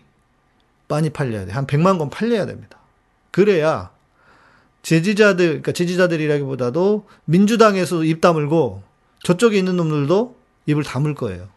[0.86, 1.52] 많이 팔려야 돼.
[1.52, 2.78] 한 100만 권 팔려야 됩니다.
[3.32, 3.90] 그래야
[4.82, 8.82] 제지자들, 그러니까 제지자들이라기보다도 민주당에서 입 다물고
[9.24, 11.48] 저쪽에 있는 놈들도 입을 다물 거예요.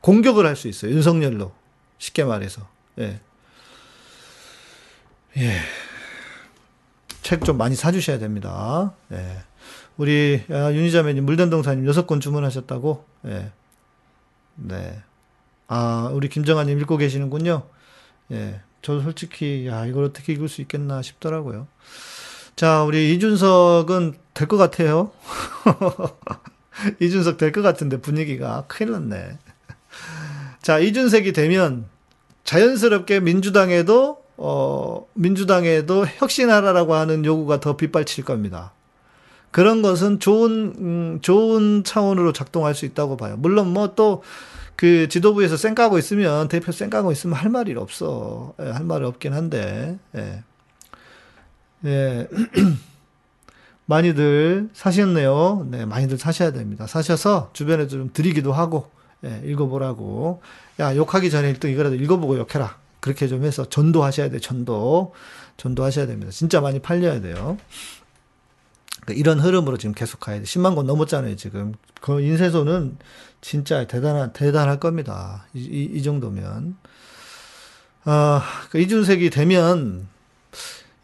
[0.00, 0.90] 공격을 할 수 있어요.
[0.90, 1.52] 윤석열로.
[1.98, 2.66] 쉽게 말해서.
[2.98, 3.20] 예.
[5.36, 5.60] 예.
[7.24, 8.92] 책 좀 많이 사주셔야 됩니다.
[9.10, 9.38] 예.
[9.96, 13.04] 우리 아, 윤희자매님 물단동사님 여섯 권 주문하셨다고.
[13.26, 13.50] 예.
[14.56, 15.02] 네.
[15.66, 17.62] 아 우리 김정아님 읽고 계시는군요.
[18.30, 18.60] 예.
[18.82, 21.66] 저 솔직히 야 이걸 어떻게 읽을 수 있겠나 싶더라고요.
[22.56, 25.10] 자, 우리 이준석은 될 것 같아요.
[27.00, 29.38] 이준석 될 것 같은데 분위기가 큰일 났네.
[30.60, 31.86] 자, 이준석이 되면
[32.44, 38.72] 자연스럽게 민주당에도 어, 민주당에도 혁신하라라고 하는 요구가 더 빗발칠 겁니다.
[39.50, 43.36] 그런 것은 좋은, 음, 좋은 차원으로 작동할 수 있다고 봐요.
[43.38, 44.24] 물론 뭐 또,
[44.74, 48.54] 그 지도부에서 쌩까고 있으면, 대표 쌩까고 있으면 할 말이 없어.
[48.60, 50.42] 예, 할 말이 없긴 한데, 예.
[51.84, 52.28] 예.
[53.86, 55.68] 많이들 사셨네요.
[55.70, 56.88] 네, 많이들 사셔야 됩니다.
[56.88, 58.90] 사셔서 주변에 좀 드리기도 하고,
[59.24, 60.42] 예, 읽어보라고.
[60.80, 62.76] 야, 욕하기 전에 일단 이거라도 읽어보고 욕해라.
[63.04, 65.12] 그렇게 좀 해서 전도하셔야 돼, 전도.
[65.58, 66.32] 전도하셔야 됩니다.
[66.32, 67.58] 진짜 많이 팔려야 돼요.
[69.02, 70.44] 그러니까 이런 흐름으로 지금 계속 가야 돼.
[70.44, 71.74] 10만 권 넘었잖아요, 지금.
[72.00, 72.96] 그 인쇄소는
[73.42, 75.44] 진짜 대단한, 대단할 겁니다.
[75.52, 76.78] 이, 이, 이 정도면.
[78.04, 80.08] 아, 그 이준색이 되면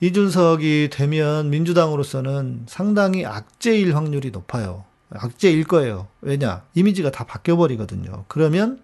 [0.00, 4.84] 이준석이 되면 민주당으로서는 상당히 악재일 확률이 높아요.
[5.10, 6.08] 악재일 거예요.
[6.22, 6.62] 왜냐?
[6.72, 8.24] 이미지가 다 바뀌어버리거든요.
[8.28, 8.80] 그러면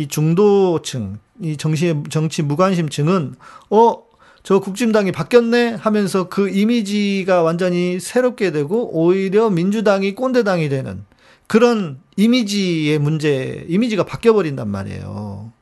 [0.00, 3.34] 이 중도층, 이 정치, 정치 무관심층은,
[3.68, 4.02] 어,
[4.42, 11.04] 저 국진당이 바뀌었네 하면서 그 이미지가 완전히 새롭게 되고 오히려 민주당이 꼰대당이 되는
[11.46, 15.52] 그런 이미지의 문제, 이미지가 바뀌어버린단 말이에요.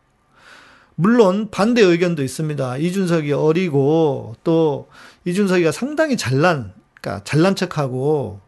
[0.95, 2.77] 물론 반대 의견도 있습니다.
[2.77, 4.89] 이준석이 어리고 또
[5.25, 8.41] 이준석이가 상당히 잘난, 그러니까 잘난 척하고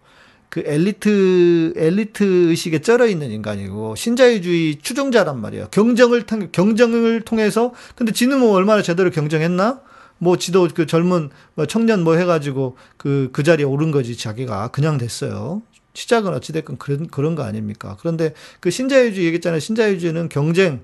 [0.50, 5.68] 그 엘리트 엘리트 의식에 쩔어 있는 인간이고 신자유주의 추종자란 말이에요.
[5.70, 9.80] 경쟁을 통 경쟁을 통해서 근데 지는 뭐 얼마나 제대로 경쟁했나?
[10.18, 15.62] 뭐 지도 그 젊은 뭐 청년 뭐 해가지고 그그 자리에 오른 거지 자기가 그냥 됐어요.
[15.94, 17.96] 시작은 어찌됐건 그런 그런 거 아닙니까?
[18.00, 19.60] 그런데 그 신자유주의 얘기했잖아요.
[19.60, 20.82] 신자유주의는 경쟁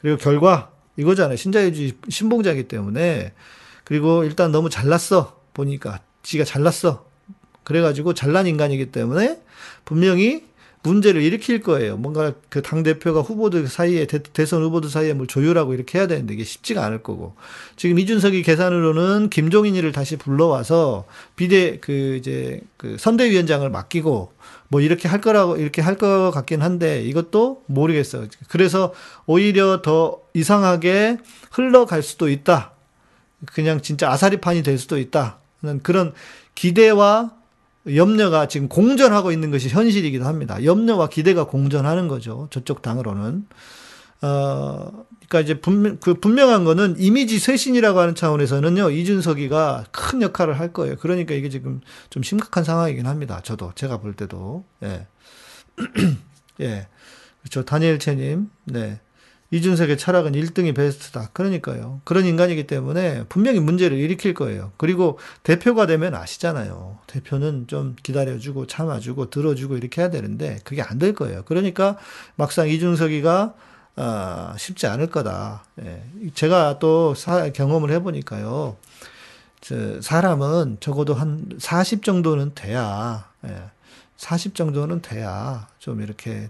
[0.00, 1.36] 그리고 결과 이거잖아요.
[1.36, 3.34] 신자유주의 신봉자이기 때문에
[3.84, 7.07] 그리고 일단 너무 잘났어 보니까 지가 잘났어.
[7.68, 9.40] 그래가지고 잘난 인간이기 때문에
[9.84, 10.48] 분명히
[10.82, 11.98] 문제를 일으킬 거예요.
[11.98, 16.44] 뭔가 그 당대표가 후보들 사이에, 대, 선 후보들 사이에 뭘 조율하고 이렇게 해야 되는데 이게
[16.44, 17.34] 쉽지가 않을 거고.
[17.76, 21.04] 지금 이준석이 계산으로는 김종인이를 다시 불러와서
[21.36, 24.32] 비대, 그 이제 그 선대위원장을 맡기고
[24.68, 28.28] 뭐 이렇게 할 거라고, 이렇게 할 것 같긴 한데 이것도 모르겠어요.
[28.48, 28.94] 그래서
[29.26, 31.18] 오히려 더 이상하게
[31.50, 32.72] 흘러갈 수도 있다.
[33.46, 35.38] 그냥 진짜 아사리판이 될 수도 있다.
[35.82, 36.14] 그런
[36.54, 37.36] 기대와
[37.94, 40.62] 염려가 지금 공전하고 있는 것이 현실이기도 합니다.
[40.64, 42.48] 염려와 기대가 공전하는 거죠.
[42.50, 43.46] 저쪽 당으로는.
[44.20, 50.72] 어, 그러니까 이제 분명, 그 분명한 거는 이미지 쇄신이라고 하는 차원에서는요, 이준석이가 큰 역할을 할
[50.72, 50.96] 거예요.
[50.96, 53.40] 그러니까 이게 지금 좀 심각한 상황이긴 합니다.
[53.42, 54.64] 저도, 제가 볼 때도.
[54.82, 55.06] 예.
[56.60, 56.88] 예.
[57.40, 57.64] 그렇죠.
[57.64, 59.00] 다니엘 채님, 네.
[59.50, 61.30] 이준석의 철학은 1등이 베스트다.
[61.32, 62.00] 그러니까요.
[62.04, 64.72] 그런 인간이기 때문에 분명히 문제를 일으킬 거예요.
[64.76, 66.98] 그리고 대표가 되면 아시잖아요.
[67.06, 71.42] 대표는 좀 기다려주고 참아주고 들어주고 이렇게 해야 되는데 그게 안 될 거예요.
[71.46, 71.96] 그러니까
[72.36, 73.54] 막상 이준석이가
[73.96, 75.64] 아, 쉽지 않을 거다.
[75.82, 76.02] 예.
[76.34, 78.76] 제가 또 사, 경험을 해보니까요.
[79.60, 83.62] 저 사람은 적어도 한 40 정도는 돼야, 예,
[84.16, 86.48] 40 정도는 돼야 좀 이렇게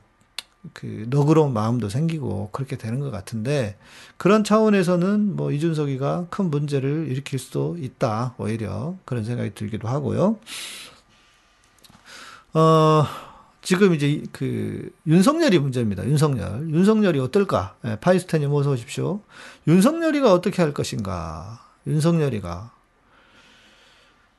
[0.72, 3.76] 그 너그러운 마음도 생기고 그렇게 되는 것 같은데
[4.16, 10.38] 그런 차원에서는 뭐 이준석이가 큰 문제를 일으킬 수도 있다 오히려 그런 생각이 들기도 하고요.
[12.54, 13.04] 어
[13.62, 16.04] 지금 이제 그 윤석열이 문제입니다.
[16.06, 17.76] 윤석열 윤석열이 어떨까?
[17.82, 19.20] 네, 파이스타님 어서 오십시오.
[19.66, 21.60] 윤석열이가 어떻게 할 것인가?
[21.86, 22.77] 윤석열이가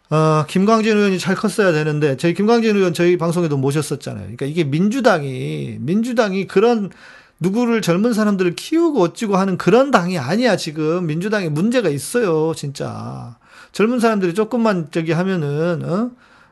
[0.09, 4.23] 어, 김광진 의원이 잘 컸어야 되는데, 저희 김광진 의원 저희 방송에도 모셨었잖아요.
[4.23, 6.89] 그러니까 이게 민주당이, 민주당이 그런
[7.39, 11.05] 누구를 젊은 사람들을 키우고 어찌고 하는 그런 당이 아니야, 지금.
[11.05, 13.37] 민주당에 문제가 있어요, 진짜.
[13.71, 16.11] 젊은 사람들이 조금만 저기 하면은, 어?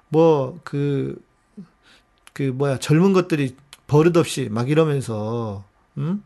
[0.10, 1.20] 뭐, 그,
[2.34, 3.56] 그, 뭐야, 젊은 것들이
[3.88, 5.63] 버릇없이 막 이러면서,
[5.98, 6.24] 음?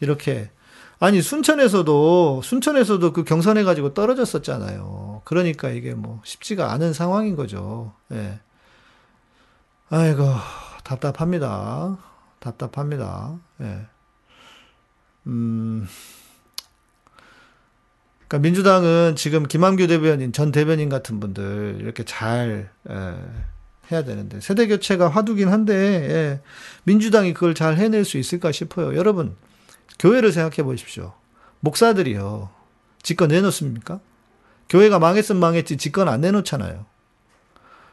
[0.00, 0.50] 이렇게
[0.98, 4.99] 아니 순천에서도 순천에서도 그 경선해 가지고 떨어졌었잖아요.
[5.30, 7.92] 그러니까 이게 뭐 쉽지가 않은 상황인 거죠.
[8.10, 8.40] 예.
[9.88, 10.24] 아이고
[10.82, 11.98] 답답합니다.
[12.40, 13.38] 답답합니다.
[13.60, 13.86] 예.
[15.28, 15.86] 음.
[18.26, 23.16] 그러니까 민주당은 지금 김한규 대변인, 전 대변인 같은 분들 이렇게 잘 예,
[23.92, 26.40] 해야 되는데 세대 교체가 화두긴 한데 예,
[26.82, 28.96] 민주당이 그걸 잘 해낼 수 있을까 싶어요.
[28.96, 29.36] 여러분
[30.00, 31.12] 교회를 생각해 보십시오.
[31.60, 32.50] 목사들이요.
[33.04, 34.00] 직권 내놓습니까?
[34.70, 36.86] 교회가 망했으면 망했지 직권 안 내놓잖아요.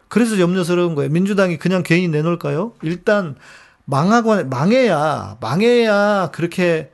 [0.08, 1.10] 그래서 염려스러운 거예요.
[1.12, 2.74] 민주당이 그냥 괜히 내놓을까요?
[2.82, 3.36] 일단
[3.84, 6.92] 망하고 망해야 망해야 그렇게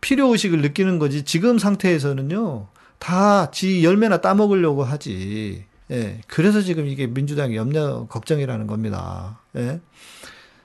[0.00, 1.24] 필요 의식을 느끼는 거지.
[1.24, 2.68] 지금 상태에서는요.
[2.98, 5.64] 다 지 열매나 따먹으려고 하지.
[5.90, 6.20] 예.
[6.26, 9.40] 그래서 지금 이게 민주당이 염려 걱정이라는 겁니다.
[9.56, 9.80] 예.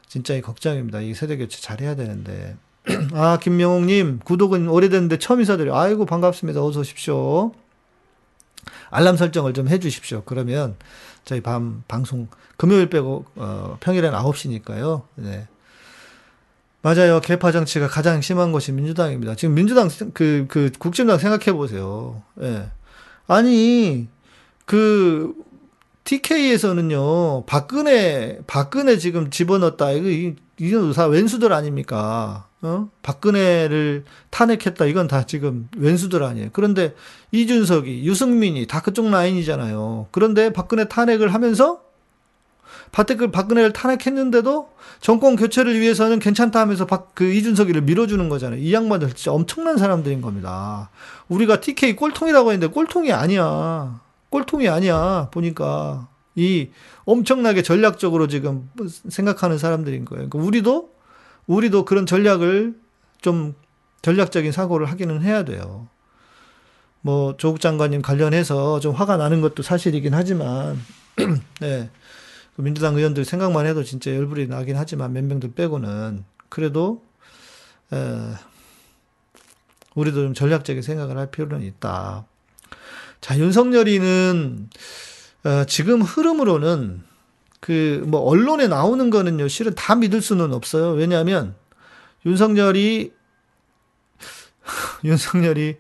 [0.08, 1.02] 진짜 이 걱정입니다.
[1.02, 2.56] 이 세대 교체 잘해야 되는데.
[3.13, 5.76] 아, 김명옥님, 구독은 오래됐는데 처음 인사드려요.
[5.76, 6.63] 아이고, 반갑습니다.
[6.63, 7.54] 어서 오십시오.
[8.94, 10.24] 알람 설정을 좀 해주십시오.
[10.26, 10.76] 그러면
[11.26, 12.28] 저희 밤 방송,
[12.58, 15.04] 금요일 빼고, 어, 평일엔 9시니까요.
[15.16, 15.48] 네.
[16.82, 17.22] 맞아요.
[17.22, 19.36] 개파 정치가 가장 심한 것이 민주당입니다.
[19.36, 22.22] 지금 민주당, 그, 그, 국진당 생각해 보세요.
[22.42, 22.50] 예.
[22.50, 22.72] 네.
[23.28, 24.08] 아니,
[24.66, 25.34] 그,
[26.04, 29.92] TK에서는요, 박근혜, 박근혜 지금 집어넣었다.
[29.92, 32.48] 이거, 이건 다 왼수들 아닙니까?
[32.62, 32.89] 어?
[33.02, 34.86] 박근혜를 탄핵했다.
[34.86, 36.50] 이건 다 지금 왼수들 아니에요.
[36.54, 36.96] 그런데
[37.32, 40.08] 이준석이, 유승민이 다 그쪽 라인이잖아요.
[40.12, 41.82] 그런데 박근혜 탄핵을 하면서
[42.92, 44.70] 박근혜, 박근혜를 탄핵했는데도
[45.02, 48.60] 정권 교체를 위해서는 괜찮다 하면서 박, 그 이준석이를 밀어주는 거잖아요.
[48.62, 50.89] 이 양반들 진짜 엄청난 사람들인 겁니다.
[51.28, 54.00] 우리가 TK 꼴통이라고 했는데 꼴통이 아니야.
[54.30, 55.30] 꼴통이 아니야.
[55.32, 56.08] 보니까.
[56.36, 56.69] 이
[57.06, 58.69] 엄청나게 전략적으로 지금
[59.10, 60.30] 생각하는 사람들인 거예요.
[60.30, 60.93] 그러니까 우리도
[61.48, 62.76] 우리도 그런 전략을
[63.22, 63.56] 좀
[64.02, 65.88] 전략적인 사고를 하기는 해야 돼요.
[67.02, 70.80] 뭐 조국 장관님 관련해서 좀 화가 나는 것도 사실이긴 하지만
[71.60, 71.89] 네.
[72.56, 77.04] 그 민주당 의원들 생각만 해도 진짜 열불이 나긴 하지만 몇 명들 빼고는 그래도
[77.91, 77.98] 에,
[79.96, 82.26] 우리도 좀 전략적인 생각을 할 필요는 있다.
[83.22, 84.69] 자, 윤석열이는
[85.46, 87.04] 어, 지금 흐름으로는
[87.60, 90.92] 그 뭐 언론에 나오는 거는요 실은 다 믿을 수는 없어요.
[90.92, 91.56] 왜냐하면
[92.26, 93.14] 윤석열이
[95.04, 95.78] 윤석열이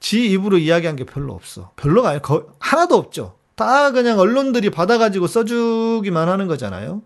[0.00, 1.72] 지 입으로 이야기한 게 별로 없어.
[1.76, 3.36] 별로가 아니라 거, 하나도 없죠.
[3.54, 7.02] 다 그냥 언론들이 받아가지고 써주기만 하는 거잖아요.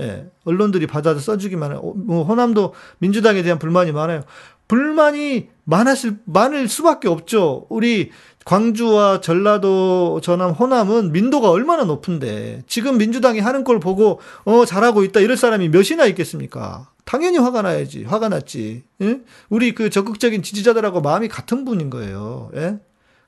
[0.00, 1.80] 예, 언론들이 받아서 써주기만 해요.
[1.82, 4.22] 어, 뭐 호남도 민주당에 대한 불만이 많아요.
[4.68, 7.66] 불만이 많았을 많을 수밖에 없죠.
[7.68, 8.10] 우리
[8.46, 15.18] 광주와 전라도, 전남, 호남은 민도가 얼마나 높은데 지금 민주당이 하는 걸 보고 어 잘하고 있다
[15.18, 16.88] 이럴 사람이 몇이나 있겠습니까?
[17.04, 18.04] 당연히 화가 나야지.
[18.04, 18.84] 화가 났지.
[19.02, 19.20] 예?
[19.48, 22.52] 우리 그 적극적인 지지자들하고 마음이 같은 분인 거예요.
[22.54, 22.78] 예?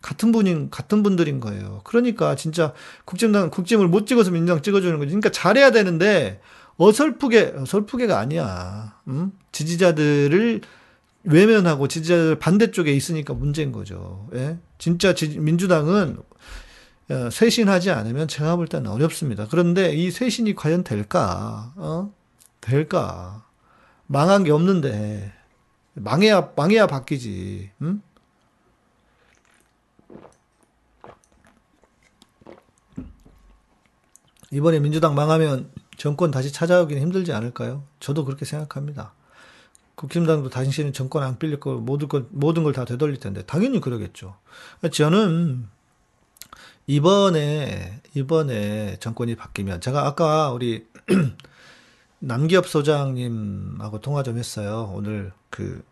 [0.00, 1.80] 같은 분인 같은 분들인 거예요.
[1.82, 2.72] 그러니까 진짜
[3.04, 5.08] 국정당 국짐을 못 찍어서 민주당 찍어주는 거지.
[5.08, 6.40] 그러니까 잘해야 되는데
[6.76, 8.94] 어설프게 어설프게가 아니야.
[9.08, 9.32] 음?
[9.50, 10.60] 지지자들을
[11.28, 14.28] 외면하고 지지자들 반대쪽에 있으니까 문제인 거죠.
[14.34, 14.58] 예?
[14.78, 16.18] 진짜 지, 민주당은
[17.10, 19.46] 어, 쇄신하지 않으면 제가 볼 때는 어렵습니다.
[19.50, 21.72] 그런데 이 쇄신이 과연 될까?
[21.76, 22.12] 어?
[22.60, 23.44] 될까?
[24.06, 25.32] 망한 게 없는데
[25.94, 27.70] 망해야 망해야 바뀌지.
[27.82, 28.02] 응?
[34.50, 37.84] 이번에 민주당 망하면 정권 다시 찾아오기는 힘들지 않을까요?
[38.00, 39.12] 저도 그렇게 생각합니다.
[39.98, 44.36] 국힘당도 당신은 정권 안 빌릴 거 모든 걸 모든 걸 다 되돌릴 텐데 당연히 그러겠죠.
[44.92, 45.66] 저는
[46.86, 50.86] 이번에 이번에 정권이 바뀌면 제가 아까 우리
[52.20, 54.92] 남기업 소장님하고 통화 좀 했어요.
[54.94, 55.82] 오늘 그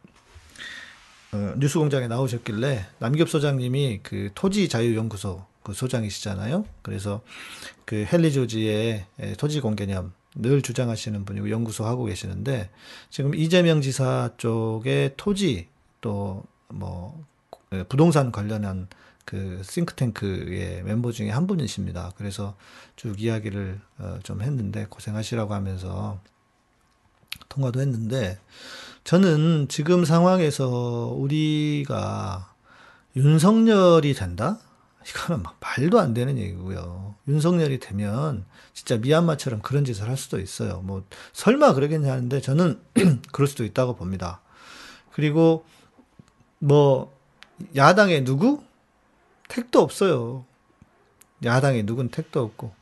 [1.33, 6.65] 어, 뉴스공장에 나오셨길래 남기업 소장님이 그 토지 자유연구소 그 소장이시잖아요.
[6.83, 7.23] 그래서
[7.85, 12.71] 그 헨리 조지의 에, 토지 공개념 늘 주장하시는 분이고 연구소 하고 계시는데
[13.11, 15.69] 지금 이재명 지사 쪽에 토지
[16.01, 17.25] 또 뭐
[17.89, 18.89] 부동산 관련한
[19.25, 22.13] 그 싱크탱크의 멤버 중에 한 분이십니다.
[22.17, 22.57] 그래서
[22.95, 26.21] 쭉 이야기를 어, 좀 했는데 고생하시라고 하면서
[27.49, 28.39] 통화도 했는데
[29.03, 32.55] 저는 지금 상황에서 우리가
[33.17, 34.59] 윤석열이 된다?
[35.09, 37.15] 이거는 막 말도 안 되는 얘기고요.
[37.29, 40.81] 윤석열이 되면 진짜 미얀마처럼 그런 짓을 할 수도 있어요.
[40.81, 42.81] 뭐 설마 그러겠냐 하는데 저는
[43.33, 44.41] 그럴 수도 있다고 봅니다.
[45.13, 45.65] 그리고
[46.59, 47.15] 뭐
[47.77, 48.63] 야당에 누구?
[49.49, 50.45] 택도 없어요.
[51.45, 52.73] 야당에 누군 택도 없고.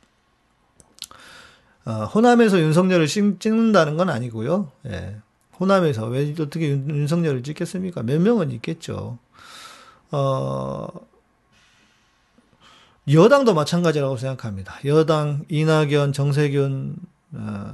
[1.85, 4.71] 어, 호남에서 윤석열을 찍는다는 건 아니고요.
[4.87, 5.17] 예.
[5.59, 8.01] 호남에서 왜 어떻게 윤, 윤석열을 찍겠습니까?
[8.01, 9.19] 몇 명은 있겠죠.
[10.11, 10.87] 어,
[13.11, 14.79] 여당도 마찬가지라고 생각합니다.
[14.85, 16.95] 여당 이낙연, 정세균
[17.33, 17.73] 어,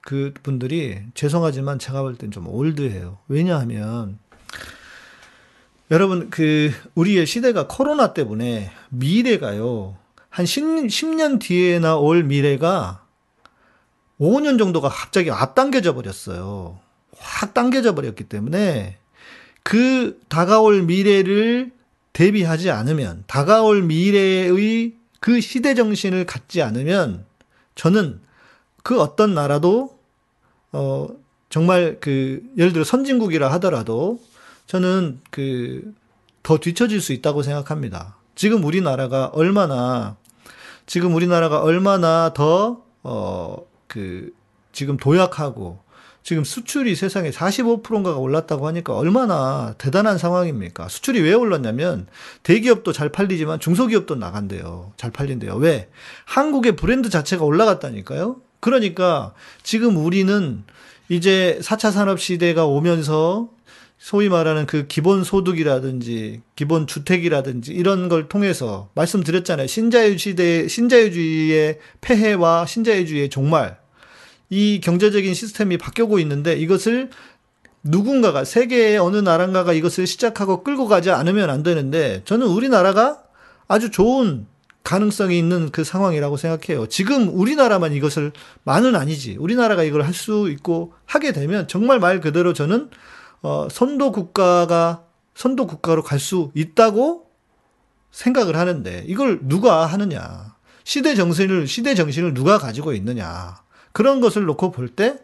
[0.00, 3.18] 그 분들이 죄송하지만 제가 볼 땐 좀 올드해요.
[3.28, 4.18] 왜냐하면
[5.90, 9.96] 여러분 그 우리의 시대가 코로나 때문에 미래가요.
[10.30, 13.04] 한 10, 10년 뒤에나 올 미래가
[14.20, 16.78] 5년 정도가 갑자기 앞당겨져 버렸어요.
[17.18, 18.98] 확 당겨져 버렸기 때문에
[19.62, 21.72] 그 다가올 미래를
[22.18, 27.24] 대비하지 않으면 다가올 미래의 그 시대 정신을 갖지 않으면
[27.74, 28.20] 저는
[28.82, 29.98] 그 어떤 나라도
[30.72, 31.08] 어
[31.48, 34.20] 정말 그 예를 들어 선진국이라 하더라도
[34.66, 35.94] 저는 그
[36.48, 38.16] 더 뒤처질 수 있다고 생각합니다.
[38.34, 40.16] 지금 우리나라가 얼마나
[40.86, 44.32] 지금 우리나라가 얼마나 더어그
[44.72, 45.78] 지금 도약하고
[46.28, 50.86] 지금 수출이 세상에 45%인가가 올랐다고 하니까 얼마나 대단한 상황입니까?
[50.88, 52.06] 수출이 왜 올랐냐면
[52.42, 54.92] 대기업도 잘 팔리지만 중소기업도 나간대요.
[54.98, 55.54] 잘 팔린대요.
[55.54, 55.88] 왜?
[56.26, 58.42] 한국의 브랜드 자체가 올라갔다니까요.
[58.60, 60.64] 그러니까 지금 우리는
[61.08, 63.48] 이제 4차 산업 시대가 오면서
[63.96, 69.66] 소위 말하는 그 기본 소득이라든지 기본 주택이라든지 이런 걸 통해서 말씀드렸잖아요.
[69.66, 73.78] 신자유 시대 신자유주의의 폐해와 신자유주의의 종말
[74.50, 77.10] 이 경제적인 시스템이 바뀌고 있는데 이것을
[77.82, 83.22] 누군가가 세계의 어느 나라인가가 이것을 시작하고 끌고 가지 않으면 안 되는데 저는 우리나라가
[83.68, 84.46] 아주 좋은
[84.82, 86.86] 가능성이 있는 그 상황이라고 생각해요.
[86.86, 88.32] 지금 우리나라만 이것을
[88.64, 89.36] 많은 아니지.
[89.38, 92.88] 우리나라가 이걸 할 수 있고 하게 되면 정말 말 그대로 저는
[93.42, 97.26] 어, 선도 국가가 선도 국가로 갈 수 있다고
[98.10, 100.56] 생각을 하는데 이걸 누가 하느냐?
[100.84, 103.56] 시대 정신을 시대 정신을 누가 가지고 있느냐?
[103.98, 105.18] 그런 것을 놓고 볼 때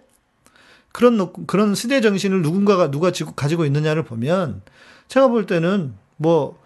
[0.90, 4.62] 그런 그런 시대 정신을 누군가가 누가 가지고 있느냐를 보면
[5.06, 6.58] 제가 볼 때는 뭐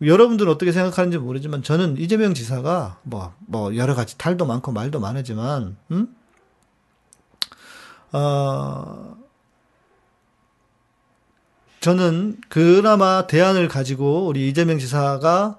[0.00, 5.76] 여러분들은 어떻게 생각하는지 모르지만 저는 이재명 지사가 뭐, 뭐, 여러 가지 탈도 많고 말도 많으지만,
[5.90, 6.14] 음?
[8.12, 9.16] 어,
[11.80, 15.58] 저는 그나마 대안을 가지고 우리 이재명 지사가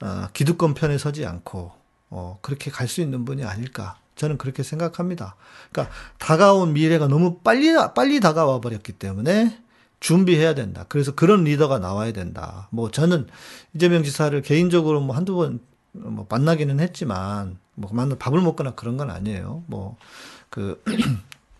[0.00, 1.72] 어, 기득권 편에 서지 않고
[2.08, 3.98] 어, 그렇게 갈 수 있는 분이 아닐까.
[4.22, 5.36] 저는 그렇게 생각합니다.
[5.72, 9.58] 그러니까 다가온 미래가 너무 빨리 빨리 다가와 버렸기 때문에
[10.00, 10.86] 준비해야 된다.
[10.88, 12.68] 그래서 그런 리더가 나와야 된다.
[12.70, 13.26] 뭐 저는
[13.74, 19.10] 이재명 지사를 개인적으로 뭐 한두 번 뭐 만나기는 했지만 뭐 만나 밥을 먹거나 그런 건
[19.10, 19.64] 아니에요.
[19.66, 20.82] 뭐그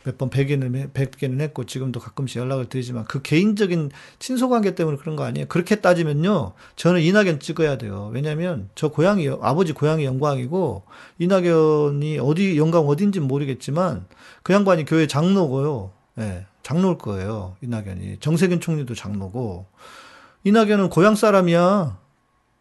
[0.04, 5.24] 몇번 뵙기는, 뵙기는 했고 지금도 가끔씩 연락을 드리지만 그 개인적인 친소 관계 때문에 그런 거
[5.24, 5.46] 아니에요.
[5.48, 6.52] 그렇게 따지면요.
[6.76, 8.10] 저는 이낙연 찍어야 돼요.
[8.12, 10.82] 왜냐면 저 고향이, 아버지 고향이 영광이고
[11.18, 14.06] 이낙연이 어디, 영광 어딘지 모르겠지만
[14.42, 15.90] 그 양반이 교회 장로고요.
[16.18, 17.56] 예, 네, 장로일 거예요.
[17.62, 18.18] 이낙연이.
[18.20, 19.66] 정세균 총리도 장로고.
[20.44, 21.98] 이낙연은 고향 사람이야.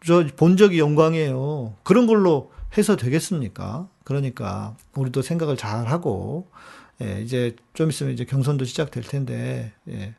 [0.06, 1.76] 저 본적이 영광이에요.
[1.84, 3.88] 그런 걸로 해서 되겠습니까?
[4.04, 6.50] 그러니까 우리도 생각을 잘 하고
[7.02, 10.14] 예, 이제 좀 있으면 이제 경선도 시작될 텐데, 예.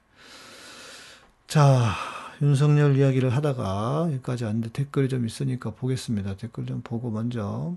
[1.46, 1.94] 자,
[2.40, 6.36] 윤석열 이야기를 하다가 여기까지 왔는데 댓글이 좀 있으니까 보겠습니다.
[6.36, 7.76] 댓글 좀 보고 먼저.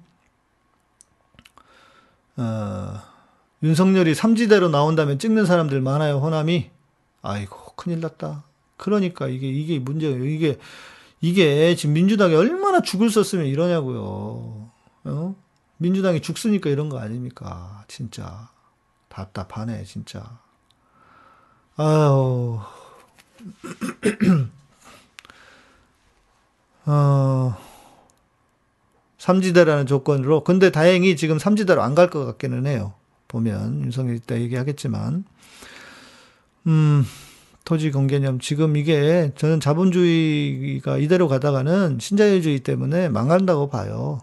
[2.38, 3.02] 어,
[3.62, 6.72] 윤석열이 삼지대로 나온다면 찍는 사람들 많아요, 호남이.
[7.22, 8.44] 아이고, 큰일 났다.
[8.78, 10.26] 그러니까 이게, 이게 문제예요.
[10.26, 10.58] 이게,
[11.22, 14.72] 이게 지금 민주당이 얼마나 죽을 썼으면 이러냐고요.
[15.06, 15.36] 어?
[15.78, 17.84] 민주당이 죽으니까 이런 거 아닙니까?
[17.88, 18.50] 진짜.
[19.16, 20.40] 답답하네, 진짜.
[21.78, 22.60] 아유.
[26.86, 27.56] 어,
[29.18, 30.44] 삼지대라는 조건으로.
[30.44, 32.94] 근데 다행히 지금 삼지대로 안 갈 것 같기는 해요.
[33.28, 35.24] 보면, 윤석열 이따 얘기하겠지만.
[36.68, 37.06] 음,
[37.64, 44.22] 토지 공개념 지금 이게 저는 자본주의가 이대로 가다가는 신자유주의 때문에 망한다고 봐요.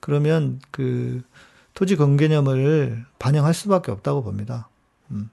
[0.00, 1.22] 그러면 그
[1.74, 4.68] 토지 공개념을 반영할 수밖에 없다고 봅니다.
[5.10, 5.30] 음.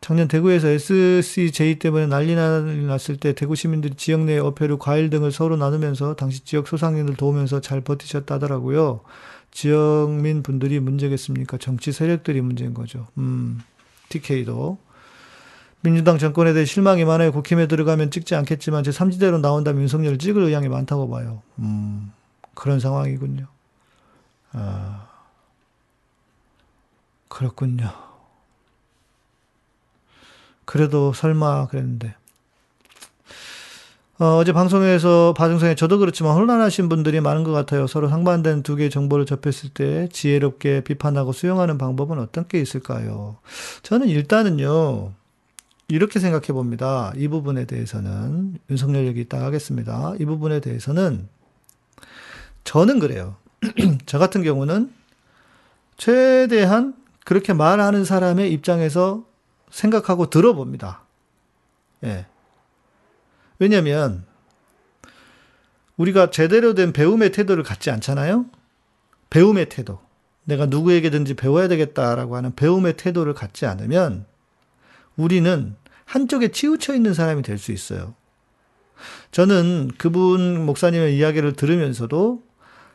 [0.00, 5.56] 작년 대구에서 SCJ 때문에 난리 났을 때 대구 시민들이 지역 내 어패류, 과일 등을 서로
[5.56, 9.00] 나누면서 당시 지역 소상인들 도우면서 잘 버티셨다더라고요.
[9.50, 11.58] 지역민 분들이 문제겠습니까?
[11.58, 13.08] 정치 세력들이 문제인 거죠.
[13.18, 13.60] 음,
[14.08, 14.78] TK도.
[15.82, 17.32] 민주당 정권에 대해 실망이 많아요.
[17.32, 21.42] 국힘에 들어가면 찍지 않겠지만 제 3지대로 나온다면 윤석열을 찍을 의향이 많다고 봐요.
[21.58, 22.12] 음,
[22.54, 23.46] 그런 상황이군요.
[24.52, 25.08] 아,
[27.30, 27.90] 그렇군요.
[30.66, 32.14] 그래도 설마 그랬는데.
[34.18, 37.86] 어, 제 방송에서 방송에 저도 그렇지만 혼란하신 분들이 많은 것 같아요.
[37.86, 43.38] 서로 상반된 두 개의 정보를 접했을 때 지혜롭게 비판하고 수용하는 방법은 어떤 게 있을까요?
[43.82, 45.12] 저는 일단은요.
[45.88, 47.12] 이렇게 생각해 봅니다.
[47.16, 50.14] 이 부분에 대해서는 윤석열 얘기 이따 하겠습니다.
[50.20, 51.28] 이 부분에 대해서는
[52.64, 53.36] 저는 그래요.
[54.04, 54.92] 저 같은 경우는
[55.96, 59.24] 최대한 그렇게 말하는 사람의 입장에서
[59.70, 61.02] 생각하고 들어봅니다.
[62.04, 62.26] 예.
[63.58, 64.24] 왜냐면
[65.96, 68.46] 우리가 제대로 된 배움의 태도를 갖지 않잖아요.
[69.28, 70.00] 배움의 태도.
[70.44, 74.24] 내가 누구에게든지 배워야 되겠다라고 하는 배움의 태도를 갖지 않으면
[75.16, 78.14] 우리는 한쪽에 치우쳐 있는 사람이 될 수 있어요.
[79.30, 82.42] 저는 그분 목사님의 이야기를 들으면서도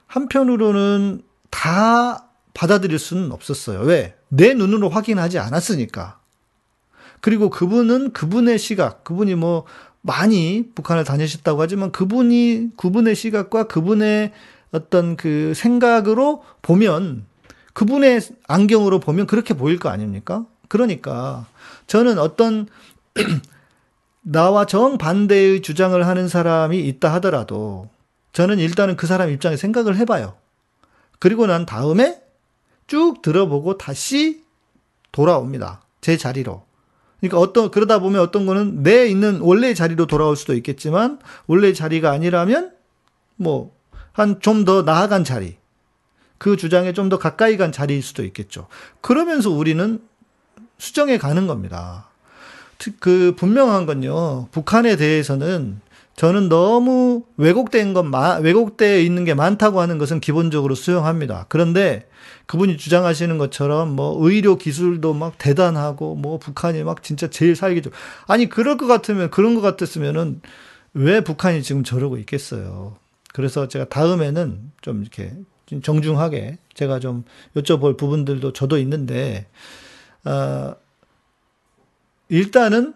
[0.07, 2.24] 한편으로는 다
[2.55, 3.81] 받아들일 수는 없었어요.
[3.81, 4.15] 왜?
[4.29, 6.19] 내 눈으로 확인하지 않았으니까.
[7.21, 9.65] 그리고 그분은 그분의 시각, 그분이 뭐
[10.01, 14.31] 많이 북한을 다니셨다고 하지만 그분이 그분의 시각과 그분의
[14.71, 17.25] 어떤 그 생각으로 보면
[17.73, 20.45] 그분의 안경으로 보면 그렇게 보일 거 아닙니까?
[20.69, 21.45] 그러니까
[21.87, 22.67] 저는 어떤
[24.21, 27.89] 나와 정반대의 주장을 하는 사람이 있다 하더라도
[28.33, 30.35] 저는 일단은 그 사람 입장에 생각을 해봐요.
[31.19, 32.24] 그리고 난 다음에
[32.87, 34.43] 쭉 들어보고 다시
[35.11, 35.81] 돌아옵니다.
[36.01, 36.63] 제 자리로.
[37.19, 42.11] 그러니까 어떤 그러다 보면 어떤 거는 내 있는 원래의 자리로 돌아올 수도 있겠지만 원래의 자리가
[42.11, 42.71] 아니라면
[43.37, 43.75] 뭐
[44.17, 45.57] 한 좀 더 나아간 자리
[46.37, 48.67] 그 주장에 좀 더 가까이 간 자리일 수도 있겠죠.
[49.01, 49.99] 그러면서 우리는
[50.77, 52.07] 수정해 가는 겁니다.
[52.99, 54.47] 그 분명한 건요.
[54.51, 55.81] 북한에 대해서는
[56.15, 58.05] 저는 너무 왜곡된 것,
[58.41, 61.45] 왜곡되어 있는 게 많다고 하는 것은 기본적으로 수용합니다.
[61.49, 62.07] 그런데
[62.45, 67.91] 그분이 주장하시는 것처럼 뭐 의료 기술도 막 대단하고 뭐 북한이 막 진짜 제일 살기 좋.
[68.27, 70.41] 아니 그럴 것 같으면 그런 것 같았으면은
[70.93, 72.95] 왜 북한이 지금 저러고 있겠어요.
[73.33, 75.33] 그래서 제가 다음에는 좀 이렇게
[75.83, 77.25] 정중하게 제가 좀
[77.57, 79.47] 여쭤볼 부분들도 저도 있는데
[80.23, 80.75] 어,
[82.29, 82.93] 일단은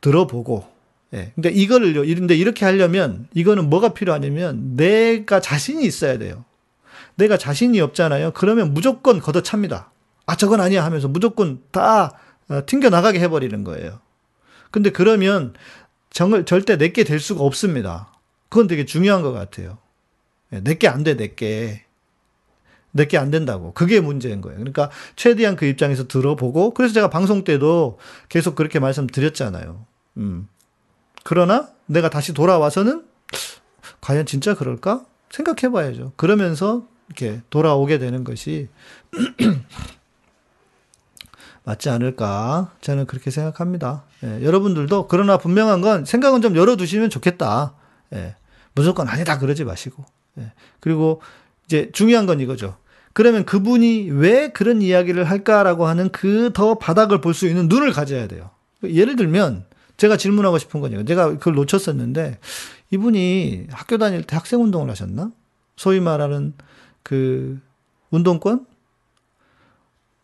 [0.00, 0.71] 들어보고
[1.14, 1.32] 예.
[1.34, 6.44] 근데 이거를요, 이런데 이렇게 하려면 이거는 뭐가 필요하냐면 내가 자신이 있어야 돼요.
[7.16, 8.32] 내가 자신이 없잖아요.
[8.32, 9.90] 그러면 무조건 걷어찹니다.
[10.26, 14.00] 아, 저건 아니야 하면서 무조건 다 어, 튕겨 나가게 해 버리는 거예요.
[14.70, 15.52] 근데 그러면
[16.10, 18.12] 정을 절대 내게 될 수가 없습니다.
[18.48, 19.78] 그건 되게 중요한 것 같아요.
[20.52, 21.84] 예, 내게 안 돼, 내게.
[22.90, 23.72] 내게 안 된다고.
[23.72, 24.58] 그게 문제인 거예요.
[24.58, 27.98] 그러니까 최대한 그 입장에서 들어보고, 그래서 제가 방송 때도
[28.28, 29.86] 계속 그렇게 말씀드렸잖아요.
[30.18, 30.48] 음.
[31.24, 33.04] 그러나 내가 다시 돌아와서는
[34.00, 35.04] 과연 진짜 그럴까?
[35.30, 36.12] 생각해 봐야죠.
[36.16, 38.68] 그러면서 이렇게 돌아오게 되는 것이
[41.64, 42.72] 맞지 않을까?
[42.80, 44.04] 저는 그렇게 생각합니다.
[44.24, 47.74] 예, 여러분들도 그러나 분명한 건 생각은 좀 열어두시면 좋겠다.
[48.14, 48.34] 예,
[48.74, 50.04] 무조건 아니다 그러지 마시고.
[50.38, 51.22] 예, 그리고
[51.66, 52.76] 이제 중요한 건 이거죠.
[53.12, 58.26] 그러면 그분이 왜 그런 이야기를 할까라고 하는 그 더 바닥을 볼 수 있는 눈을 가져야
[58.26, 58.50] 돼요.
[58.82, 59.66] 예를 들면
[59.96, 62.38] 제가 질문하고 싶은 거니까 제가 그걸 놓쳤었는데
[62.90, 65.30] 이분이 학교 다닐 때 학생 운동을 하셨나?
[65.76, 66.54] 소위 말하는
[67.02, 67.60] 그
[68.10, 68.66] 운동권?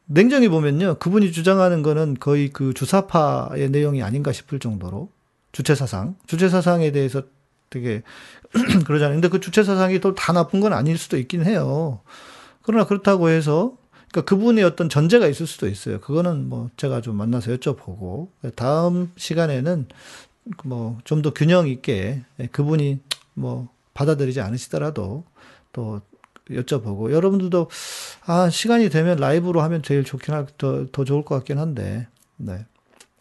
[0.06, 0.96] 냉정히 보면요.
[0.98, 5.10] 그분이 주장하는 거는 거의 그 주사파의 내용이 아닌가 싶을 정도로
[5.52, 7.22] 주체사상, 주체사상에 대해서
[7.70, 8.02] 되게
[8.86, 9.16] 그러잖아요.
[9.16, 12.00] 근데 그 주체사상이 또 다 나쁜 건 아닐 수도 있긴 해요.
[12.62, 13.76] 그러나 그렇다고 해서
[14.10, 16.00] 그러니까 그분의 어떤 전제가 있을 수도 있어요.
[16.00, 19.86] 그거는 뭐 제가 좀 만나서 여쭤보고 다음 시간에는
[20.64, 23.00] 뭐 좀 더 균형 있게 그분이
[23.34, 25.24] 뭐 받아들이지 않으시더라도
[25.72, 26.00] 또
[26.50, 27.68] 여쭤보고 여러분들도
[28.24, 32.06] 아 시간이 되면 라이브로 하면 제일 좋긴 할더 더 좋을 것 같긴 한데
[32.36, 32.64] 네.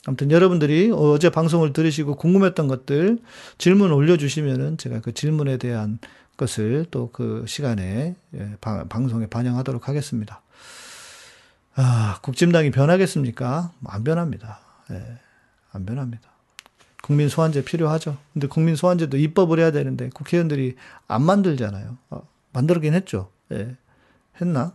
[0.06, 3.20] 아무튼 여러분들이 어제 방송을 들으시고 궁금했던 것들
[3.58, 6.00] 질문 올려주시면은 제가 그 질문에 대한
[6.38, 10.42] 것을 또 그 시간에 예, 방송에 반영하도록 하겠습니다.
[11.80, 13.72] 아, 국진당이 변하겠습니까?
[13.86, 14.60] 안 변합니다.
[14.90, 15.20] 예,
[15.72, 16.28] 안 변합니다.
[17.04, 18.18] 국민 소환제 필요하죠.
[18.34, 20.76] 근데 국민 소환제도 입법을 해야 되는데 국회의원들이
[21.08, 21.98] 안 만들잖아요.
[22.10, 23.30] 어, 만들긴 했죠.
[23.52, 23.76] 예.
[24.42, 24.74] 했나?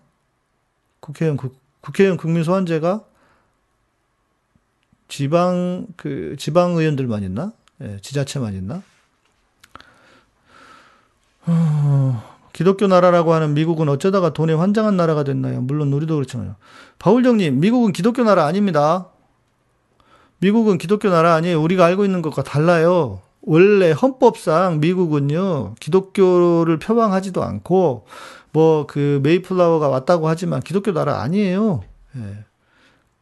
[1.00, 3.05] 국회의원 국, 국회의원 국민 소환제가
[5.09, 7.53] 지방 그 지방 의원들만 있나?
[7.80, 8.80] 예, 지자체만 있나?
[11.46, 12.32] 어,
[12.62, 15.60] 기독교 나라라고 하는 미국은 어쩌다가 돈에 환장한 나라가 됐나요?
[15.62, 16.54] 물론 우리도 그렇지만요.
[17.00, 19.08] 바울정님, 미국은 기독교 나라 아닙니다.
[20.38, 21.60] 미국은 기독교 나라 아니에요.
[21.60, 23.20] 우리가 알고 있는 것과 달라요.
[23.40, 28.06] 원래 헌법상 미국은요, 기독교를 표방하지도 않고,
[28.52, 31.82] 뭐, 그, 메이플라워가 왔다고 하지만 기독교 나라 아니에요.
[32.16, 32.44] 예.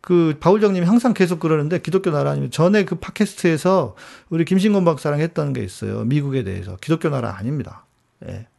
[0.02, 3.94] 그, 바울정님이 항상 계속 그러는데, 기독교 나라 아니면, 전에 그 팟캐스트에서
[4.28, 6.04] 우리 김신곤 박사랑 했던 게 있어요.
[6.04, 6.76] 미국에 대해서.
[6.82, 7.86] 기독교 나라 아닙니다.
[8.28, 8.49] 예.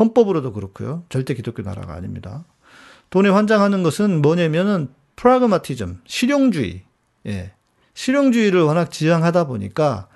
[0.00, 1.04] 헌법으로도 그렇고요.
[1.10, 2.44] 절대 기독교 나라가 아닙니다.
[3.10, 6.82] 돈에 환장하는 것은 뭐냐면은, 프라그마티즘, 실용주의.
[7.26, 7.52] 예.
[7.94, 10.08] 실용주의를 워낙 지향하다 보니까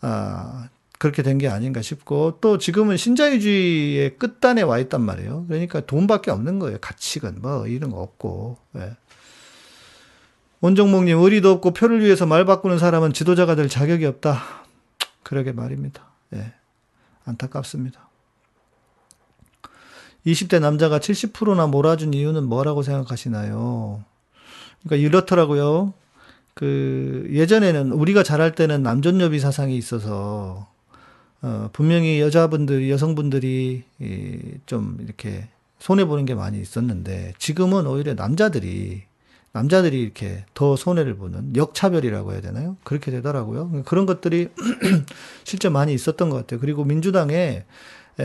[0.00, 0.68] 아,
[0.98, 5.46] 그렇게 된 게 아닌가 싶고 또 지금은 신자유주의의 끝단에 와 있단 말이에요.
[5.46, 6.78] 그러니까 돈밖에 없는 거예요.
[6.80, 8.58] 가치관 뭐 이런 거 없고.
[8.76, 8.96] 예.
[10.60, 14.42] 원종목님 의리도 없고 표를 위해서 말 바꾸는 사람은 지도자가 될 자격이 없다.
[15.22, 16.10] 그러게 말입니다.
[16.34, 16.52] 예.
[17.24, 18.07] 안타깝습니다.
[20.26, 24.02] 20대 남자가 70%나 몰아준 이유는 뭐라고 생각하시나요?
[24.82, 25.92] 그러니까 이렇더라고요.
[26.54, 30.66] 그 예전에는 우리가 잘할 때는 남존여비 사상이 있어서
[31.40, 35.48] 어 분명히 여자분들 여성분들이 이 좀 이렇게
[35.78, 39.02] 손해 보는 게 많이 있었는데 지금은 오히려 남자들이
[39.52, 42.76] 남자들이 이렇게 더 손해를 보는 역차별이라고 해야 되나요?
[42.84, 43.82] 그렇게 되더라고요.
[43.86, 44.48] 그런 것들이
[45.44, 46.60] 실제 많이 있었던 것 같아요.
[46.60, 47.64] 그리고 민주당에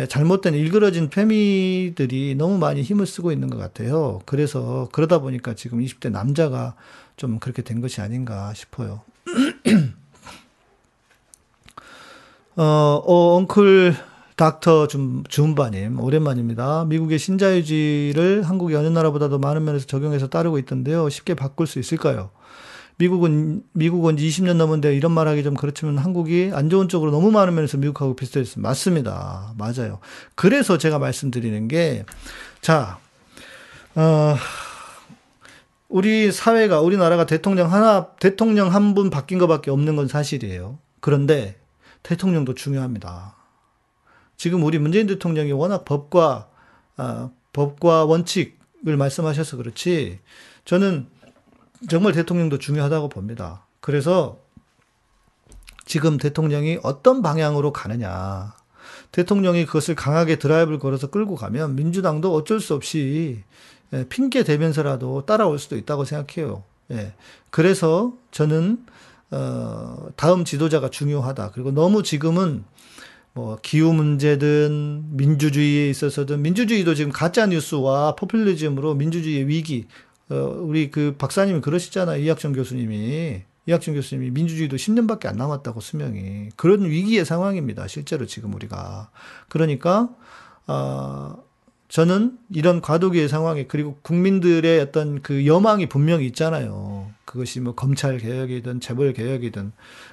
[0.10, 4.22] 잘못된 일그러진 페미들이 너무 많이 힘을 쓰고 있는 것 같아요.
[4.26, 6.76] 그래서 그러다 보니까 지금 20대 남자가
[7.16, 9.02] 좀 그렇게 된 것이 아닌가 싶어요.
[12.56, 13.96] 어, 어, 엉클
[14.36, 16.86] 닥터 준, 준바님, 오랜만입니다.
[16.86, 21.10] 미국의 신자유주의를 한국의 어느 나라보다도 많은 면에서 적용해서 따르고 있던데요.
[21.10, 22.32] 쉽게 바꿀 수 있을까요?
[23.04, 27.54] 미국은, 미국은 20년 넘은데 이런 말 하기 좀 그렇지만 한국이 안 좋은 쪽으로 너무 많은
[27.54, 28.66] 면에서 미국하고 비슷했습니다.
[28.66, 29.54] 맞습니다.
[29.58, 30.00] 맞아요.
[30.36, 32.06] 그래서 제가 말씀드리는 게,
[32.62, 33.00] 자,
[33.96, 34.36] 어,
[35.90, 40.80] 우리 사회가 우리나라가 대통령 하나 대통령 한 분 바뀐 것밖에 없는 건 사실이에요.
[41.02, 41.60] 그런데
[42.04, 43.36] 대통령도 중요합니다.
[44.38, 46.48] 지금 우리 문재인 대통령이 워낙 법과
[46.96, 50.20] 아, 법과 원칙을 말씀하셔서 그렇지
[50.64, 51.08] 저는
[51.90, 53.66] 정말 대통령도 중요하다고 봅니다.
[53.80, 54.40] 그래서
[55.86, 58.54] 지금 대통령이 어떤 방향으로 가느냐.
[59.12, 63.44] 대통령이 그것을 강하게 드라이브를 걸어서 끌고 가면 민주당도 어쩔 수 없이
[63.94, 66.64] 예, 핑계 대면서라도 따라올 수도 있다고 생각해요.
[66.92, 67.14] 예.
[67.50, 68.86] 그래서 저는
[69.32, 71.52] 어, 다음 지도자가 중요하다.
[71.52, 72.64] 그리고 너무 지금은
[73.34, 79.88] 뭐 기후 문제든 민주주의에 있어서든 민주주의도 지금 가짜 뉴스와 포퓰리즘으로 민주주의의 위기.
[80.34, 82.22] 어, 우리 그 박사님이 그러시잖아요.
[82.22, 83.44] 이학정 교수님이.
[83.66, 86.50] 이학정 교수님이 민주주의도 10년밖에 안 남았다고 수명이.
[86.56, 87.88] 그런 위기의 상황입니다.
[87.88, 89.12] 실제로 지금 우리가.
[89.48, 90.10] 그러니까
[90.66, 91.44] 어,
[91.88, 97.12] 저는 이런 과도기의 상황에 그리고 국민들의 어떤 그 여망이 분명히 있잖아요.
[97.26, 99.72] 그것이 뭐 검찰 개혁이든 재벌 개혁이든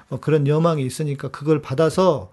[0.09, 2.31] 뭐 그런 여망이 있으니까 그걸 받아서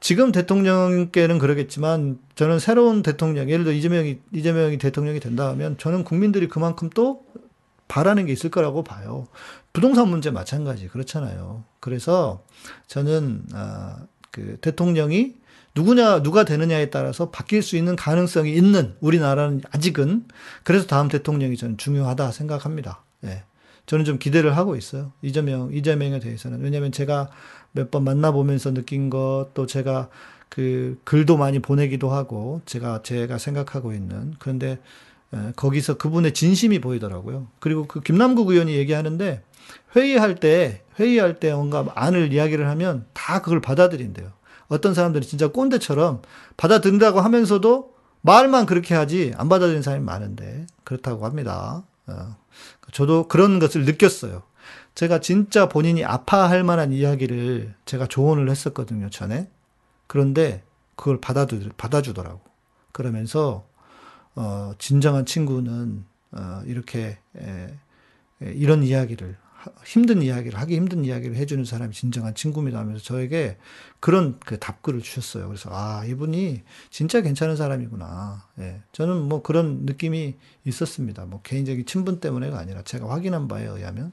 [0.00, 6.48] 지금 대통령께는 그러겠지만 저는 새로운 대통령 예를 들어 이재명이 이재명이 대통령이 된다 하면 저는 국민들이
[6.48, 7.24] 그만큼 또
[7.90, 9.26] 바라는 게 있을 거라고 봐요.
[9.72, 11.64] 부동산 문제 마찬가지 그렇잖아요.
[11.80, 12.44] 그래서
[12.86, 15.34] 저는 아 그 대통령이
[15.74, 20.26] 누구냐, 누가 되느냐에 따라서 바뀔 수 있는 가능성이 있는 우리나라는 아직은
[20.64, 23.04] 그래서 다음 대통령이 저는 중요하다 생각합니다.
[23.24, 23.44] 예.
[23.86, 25.12] 저는 좀 기대를 하고 있어요.
[25.22, 26.60] 이재명, 이재명에 대해서는.
[26.60, 27.30] 왜냐면 제가
[27.72, 30.08] 몇 번 만나보면서 느낀 것, 또 제가
[30.48, 34.34] 그 글도 많이 보내기도 하고, 제가, 제가 생각하고 있는.
[34.40, 34.78] 그런데, 예,
[35.56, 37.48] 거기서 그분의 진심이 보이더라고요.
[37.58, 39.42] 그리고 그 김남국 의원이 얘기하는데,
[39.94, 44.32] 회의할 때, 회의할 때 뭔가 안을 이야기를 하면 다 그걸 받아들인대요.
[44.68, 46.22] 어떤 사람들이 진짜 꼰대처럼
[46.56, 51.84] 받아들인다고 하면서도 말만 그렇게 하지 안 받아들이는 사람이 많은데 그렇다고 합니다.
[52.06, 52.36] 어.
[52.92, 54.42] 저도 그런 것을 느꼈어요.
[54.94, 59.48] 제가 진짜 본인이 아파할 만한 이야기를 제가 조언을 했었거든요, 전에.
[60.06, 60.62] 그런데
[60.96, 62.40] 그걸 받아주, 받아주더라고.
[62.92, 63.64] 그러면서,
[64.34, 67.76] 어, 진정한 친구는, 어, 이렇게, 에,
[68.42, 69.36] 에, 이런 이야기를
[69.84, 73.58] 힘든 이야기를 하기 힘든 이야기를 해주는 사람이 진정한 친구입니다 하면서 저에게
[73.98, 75.46] 그런 그 답글을 주셨어요.
[75.48, 78.46] 그래서 아 이분이 진짜 괜찮은 사람이구나.
[78.60, 81.26] 예, 저는 뭐 그런 느낌이 있었습니다.
[81.26, 84.12] 뭐 개인적인 친분 때문에가 아니라 제가 확인한 바에 의하면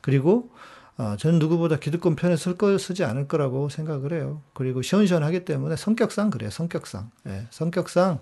[0.00, 0.50] 그리고
[0.98, 4.42] 어, 저는 누구보다 기득권 편에 쓸 거, 쓰지 않을 거라고 생각을 해요.
[4.52, 6.50] 그리고 시원시원하기 때문에 성격상 그래요.
[6.50, 7.10] 성격상.
[7.28, 8.18] 예, 성격상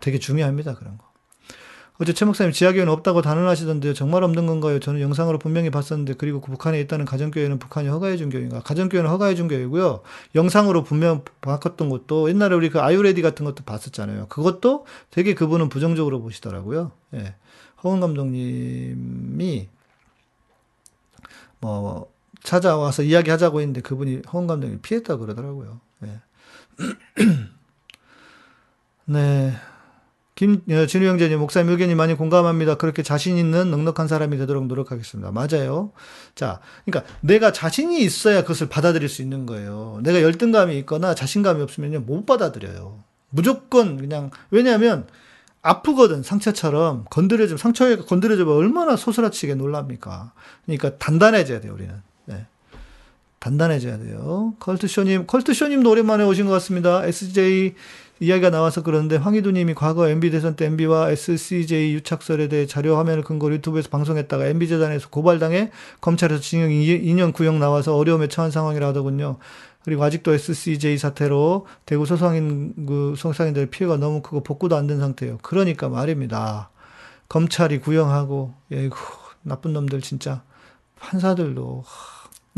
[0.00, 0.74] 되게 중요합니다.
[0.74, 1.08] 그런 거.
[2.00, 3.92] 어제 최 목사님 지하교회는 없다고 단언하시던데요.
[3.92, 4.78] 정말 없는 건가요?
[4.78, 8.60] 저는 영상으로 분명히 봤었는데 그리고 그 북한에 있다는 가정교회는 북한이 허가해 준 교회인가?
[8.60, 10.02] 가정교회는 허가해 준 교회고요.
[10.36, 14.26] 영상으로 분명 바꿨던 것도 옛날에 우리 그 아유레디 같은 것도 봤었잖아요.
[14.28, 16.92] 그것도 되게 그분은 부정적으로 보시더라고요.
[17.14, 17.34] 예.
[17.82, 19.68] 허은 감독님이
[21.60, 22.06] 뭐
[22.48, 25.80] 찾아와서 이야기하자고 했는데 그분이 허은 감독님이 피했다 그러더라고요.
[26.04, 26.20] 예.
[29.04, 29.52] 네.
[30.34, 32.76] 김, 어, 진우 형제님, 목사님 의견이 많이 공감합니다.
[32.76, 35.30] 그렇게 자신 있는 넉넉한 사람이 되도록 노력하겠습니다.
[35.30, 35.92] 맞아요.
[36.34, 40.00] 자, 그러니까 내가 자신이 있어야 그것을 받아들일 수 있는 거예요.
[40.02, 43.02] 내가 열등감이 있거나 자신감이 없으면 못 받아들여요.
[43.30, 45.06] 무조건 그냥, 왜냐하면
[45.60, 47.04] 아프거든, 상처처럼.
[47.10, 50.32] 건드려주면, 상처에 건드려주면 얼마나 소스라치게 놀랍니까?
[50.64, 51.92] 그러니까 단단해져야 돼요, 우리는.
[53.38, 53.48] 네.
[53.50, 54.54] 단단해져야 돼요.
[54.60, 57.04] 컬트쇼님, 컬트쇼님도 오랜만에 오신 것 같습니다.
[57.06, 57.74] SJ
[58.20, 63.54] 이야기가 나와서 그러는데 황희두님이 과거 MB 대선 때 MB와 SCJ 유착설에 대해 자료 화면을 근거로
[63.54, 65.70] 유튜브에서 방송했다가 MB 재단에서 고발당해
[66.00, 69.38] 검찰에서 징역 2년 구형 나와서 어려움에 처한 상황이라 하더군요.
[69.84, 75.38] 그리고 아직도 SCJ 사태로 대구 소상인 그 소상인들의 피해가 너무 크고 복구도 안 된 상태예요.
[75.42, 76.70] 그러니까 말입니다.
[77.28, 78.96] 검찰이 구형하고 예이고
[79.42, 80.42] 나쁜 놈들 진짜
[80.98, 81.84] 판사들도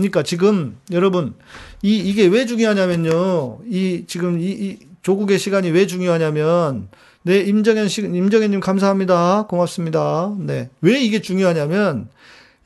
[0.01, 1.35] 그러니까 지금 여러분
[1.83, 3.61] 이 이게 왜 중요하냐면요.
[3.67, 6.89] 이 지금 이, 이 조국의 시간이 왜 중요하냐면
[7.23, 10.35] 네 임정현 씨 임정현 님 감사합니다 고맙습니다.
[10.39, 12.09] 네 왜 이게 중요하냐면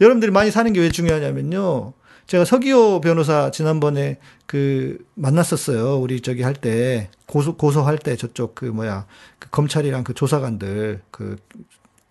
[0.00, 1.92] 여러분들이 많이 사는 게 왜 중요하냐면요.
[2.26, 5.98] 제가 서기호 변호사 지난번에 그 만났었어요.
[6.00, 9.06] 우리 저기 할 때 고소 고소할 때 저쪽 그 뭐야
[9.38, 11.36] 그 검찰이랑 그 조사관들 그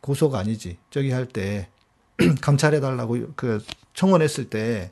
[0.01, 1.69] 고소가 아니지 저기 할 때
[2.41, 3.63] 감찰해 달라고 그
[3.95, 4.91] 청원했을 때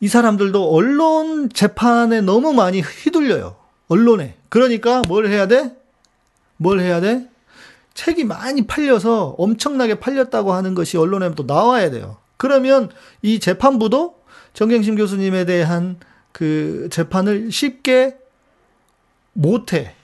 [0.00, 3.56] 이 사람들도 언론 재판에 너무 많이 휘둘려요.
[3.88, 4.36] 언론에.
[4.48, 5.74] 그러니까 뭘 해야 돼?
[6.56, 7.28] 뭘 해야 돼?
[7.94, 12.18] 책이 많이 팔려서 엄청나게 팔렸다고 하는 것이 언론에 또 나와야 돼요.
[12.36, 12.90] 그러면
[13.22, 14.20] 이 재판부도
[14.54, 15.98] 정경심 교수님에 대한
[16.30, 18.16] 그 재판을 쉽게
[19.32, 19.94] 못해.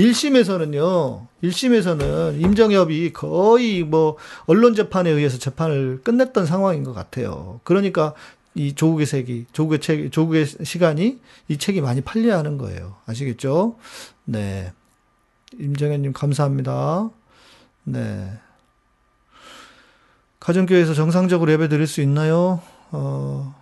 [0.00, 7.60] 1심에서는요, 1심에서는 임정엽이 거의 뭐, 언론 재판에 의해서 재판을 끝냈던 상황인 것 같아요.
[7.64, 8.14] 그러니까
[8.54, 12.96] 이 조국의 색이, 조국의 책, 조국의 시간이 이 책이 많이 팔려야 하는 거예요.
[13.06, 13.76] 아시겠죠?
[14.24, 14.72] 네.
[15.58, 17.10] 임정현님 감사합니다.
[17.84, 18.38] 네.
[20.40, 22.62] 가정교회에서 정상적으로 예배 드릴 수 있나요?
[22.90, 23.54] 어,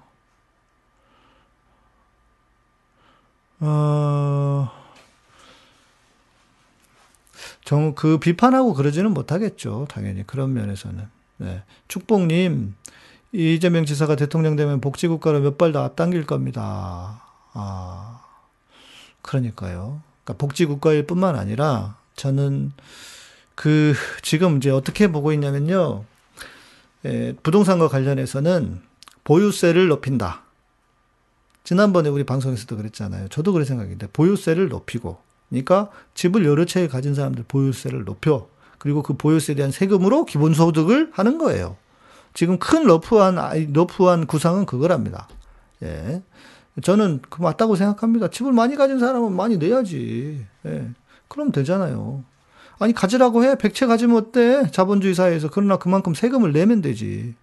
[3.61, 4.71] 어,
[7.69, 9.87] 정, 그 비판하고 그러지는 못하겠죠.
[9.91, 10.27] 당연히.
[10.27, 11.07] 그런 면에서는.
[11.37, 11.63] 네.
[11.89, 12.75] 축복님,
[13.33, 17.21] 이재명 지사가 대통령 되면 복지국가로 몇 발 더 앞당길 겁니다.
[17.53, 18.21] 아,
[19.21, 20.01] 그러니까요.
[20.25, 22.73] 그러니까 복지국가일 뿐만 아니라 저는
[23.55, 23.93] 그
[24.23, 26.05] 지금 이제 어떻게 보고 있냐면요.
[27.05, 28.81] 예, 부동산과 관련해서는
[29.25, 30.41] 보유세를 높인다.
[31.65, 33.29] 지난번에 우리 방송에서도 그랬잖아요.
[33.29, 39.15] 저도 그런 생각인데 보유세를 높이고 그러니까 집을 여러 채 가진 사람들 보유세를 높여 그리고 그
[39.15, 41.77] 보유세에 대한 세금으로 기본소득을 하는 거예요.
[42.35, 45.29] 지금 큰 러프한 러프한 구상은 그거랍니다.
[45.83, 46.23] 예.
[46.83, 48.29] 저는 그 맞다고 생각합니다.
[48.29, 50.47] 집을 많이 가진 사람은 많이 내야지.
[50.67, 50.89] 예.
[51.27, 52.23] 그럼 되잖아요.
[52.79, 53.57] 아니 가지라고 해.
[53.57, 54.71] 백채 가지면 어때?
[54.71, 57.35] 자본주의 사회에서 그러나 그만큼 세금을 내면 되지.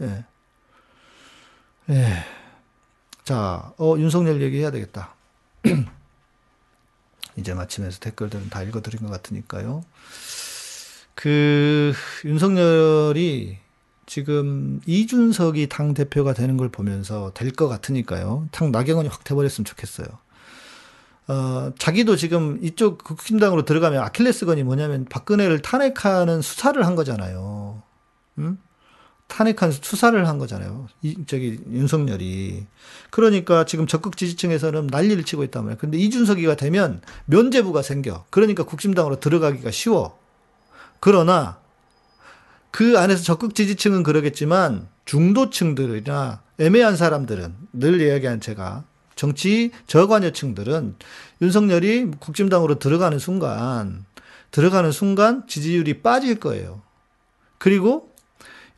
[0.00, 0.24] 예.
[1.90, 2.06] 예.
[3.24, 5.14] 자, 어 윤석열 얘기해야 되겠다.
[7.36, 9.84] 이제 마치면서 댓글들은 다 읽어드린 것 같으니까요.
[11.14, 11.92] 그
[12.24, 13.58] 윤석열이
[14.06, 18.48] 지금 이준석이 당 대표가 되는 걸 보면서 될 것 같으니까요.
[18.50, 20.06] 당 나경원이 확 돼버렸으면 좋겠어요.
[21.28, 27.82] 어, 자기도 지금 이쪽 국힘당으로 들어가면 아킬레스건이 뭐냐면 박근혜를 탄핵하는 수사를 한 거잖아요.
[28.38, 28.58] 응?
[29.28, 30.88] 탄핵한 수사를 한 거잖아요.
[31.02, 32.66] 이, 저기, 윤석열이.
[33.10, 35.78] 그러니까 지금 적극 지지층에서는 난리를 치고 있단 말이에요.
[35.78, 38.24] 근데 이준석이가 되면 면제부가 생겨.
[38.30, 40.18] 그러니까 국힘당으로 들어가기가 쉬워.
[41.00, 41.58] 그러나
[42.70, 50.96] 그 안에서 적극 지지층은 그러겠지만 중도층들이나 애매한 사람들은 늘 이야기한 제가 정치 저관여층들은
[51.40, 54.04] 윤석열이 국힘당으로 들어가는 순간
[54.50, 56.82] 들어가는 순간 지지율이 빠질 거예요.
[57.58, 58.11] 그리고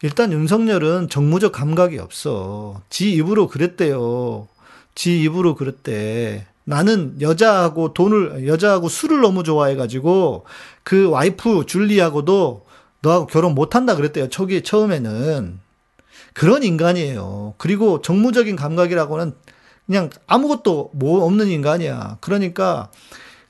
[0.05, 2.83] 일단 윤석열은 정무적 감각이 없어.
[2.91, 4.49] 지 입으로 그랬대요.
[4.95, 6.47] 지 입으로 그랬대.
[6.65, 10.45] 나는 여자하고 돈을, 여자하고 술을 너무 좋아해가지고
[10.83, 12.67] 그 와이프 줄리하고도
[13.01, 14.29] 너하고 결혼 못한다 그랬대요.
[14.29, 15.59] 초기, 처음에는.
[16.35, 17.55] 그런 인간이에요.
[17.57, 19.33] 그리고 정무적인 감각이라고는
[19.87, 22.19] 그냥 아무것도 뭐 없는 인간이야.
[22.21, 22.91] 그러니까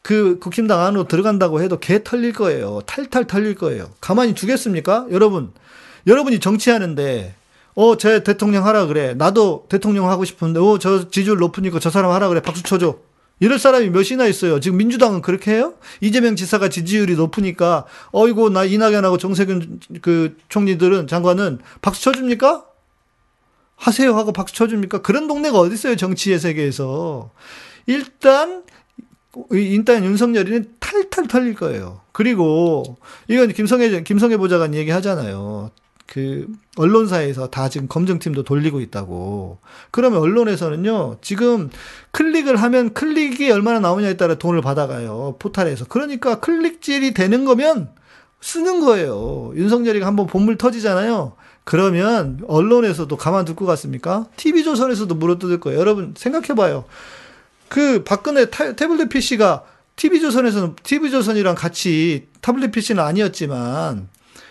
[0.02, 2.80] 그 국힘당 안으로 들어간다고 해도 개 털릴 거예요.
[2.86, 3.90] 탈탈 털릴 거예요.
[4.00, 5.06] 가만히 두겠습니까?
[5.10, 5.52] 여러분,
[6.06, 7.34] 여러분이 정치하는데
[7.76, 9.14] 어, 제 대통령 하라 그래.
[9.14, 12.40] 나도 대통령 하고 싶은데, 어, 저 지지율 높으니까 저 사람 하라 그래.
[12.40, 12.98] 박수 쳐줘.
[13.40, 14.60] 이럴 사람이 몇이나 있어요.
[14.60, 15.74] 지금 민주당은 그렇게 해요?
[16.00, 22.64] 이재명 지사가 지지율이 높으니까, 어이고, 나 이낙연하고 정세균 그 총리들은, 장관은 박수 쳐줍니까?
[23.76, 25.02] 하세요 하고 박수 쳐줍니까?
[25.02, 27.30] 그런 동네가 어딨어요, 정치의 세계에서.
[27.86, 28.62] 일단,
[29.50, 32.02] 일단 윤석열이는 탈탈 털릴 거예요.
[32.12, 35.72] 그리고, 이건 김성애, 김성애 보좌관 얘기 하잖아요.
[36.06, 36.46] 그
[36.76, 39.58] 언론사에서 다 지금 검증팀도 돌리고 있다고.
[39.90, 41.70] 그러면 언론에서는요, 지금
[42.12, 45.36] 클릭을 하면 클릭이 얼마나 나오냐에 따라 돈을 받아가요.
[45.38, 45.86] 포탈에서.
[45.86, 47.88] 그러니까 클릭질이 되는 거면
[48.40, 49.52] 쓰는 거예요.
[49.56, 51.32] 윤석열이가 한번 본물 터지잖아요.
[51.64, 54.26] 그러면 언론에서도 가만 둘 것 같습니까?
[54.36, 55.80] TV조선에서도 물어뜯을 거예요.
[55.80, 56.84] 여러분 생각해봐요.
[57.70, 59.64] 그 박근혜 타, 태블릿 PC가
[59.96, 64.08] TV조선에서는 TV조선이랑 같이 타블릿 PC는 아니었지만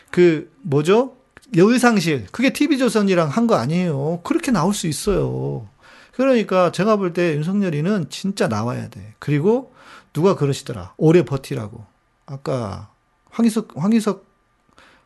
[0.10, 1.16] 그 뭐죠?
[1.56, 4.22] 여의상실 그게 TV조선이랑 한 거 아니에요.
[4.24, 5.68] 그렇게 나올 수 있어요.
[6.14, 9.14] 그러니까 제가 볼 때 윤석열이는 진짜 나와야 돼.
[9.20, 9.74] 그리고
[10.14, 10.94] 누가 그러시더라.
[10.98, 11.86] 오래 버티라고.
[12.26, 12.90] 아까
[13.32, 14.26] 황희석 황희석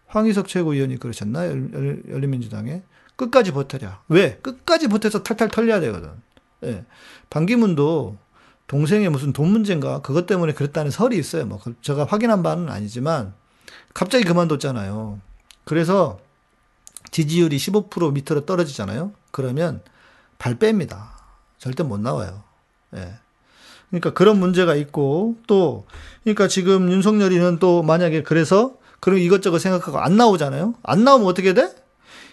[0.07, 1.47] 황희석 최고위원이 그러셨나?
[1.47, 2.83] 열, 린민주당에
[3.15, 4.01] 끝까지 버텨라.
[4.09, 4.37] 왜?
[4.37, 6.09] 끝까지 버텨서 탈탈 털려야 되거든.
[6.63, 6.85] 예.
[7.29, 8.17] 반기문도
[8.67, 11.45] 동생의 무슨 돈 문제인가 그것 때문에 그랬다는 설이 있어요.
[11.45, 13.33] 뭐 제가 확인한 바는 아니지만
[13.93, 15.19] 갑자기 그만뒀잖아요.
[15.65, 16.19] 그래서
[17.11, 19.11] 지지율이 15% 밑으로 떨어지잖아요.
[19.31, 19.81] 그러면
[20.37, 21.09] 발 뺍니다.
[21.57, 22.43] 절대 못 나와요.
[22.95, 23.13] 예.
[23.89, 25.85] 그러니까 그런 문제가 있고 또
[26.23, 30.75] 그러니까 지금 윤석열이는 또 만약에 그래서 그럼 이것저것 생각하고 안 나오잖아요.
[30.83, 31.69] 안 나오면 어떻게 돼?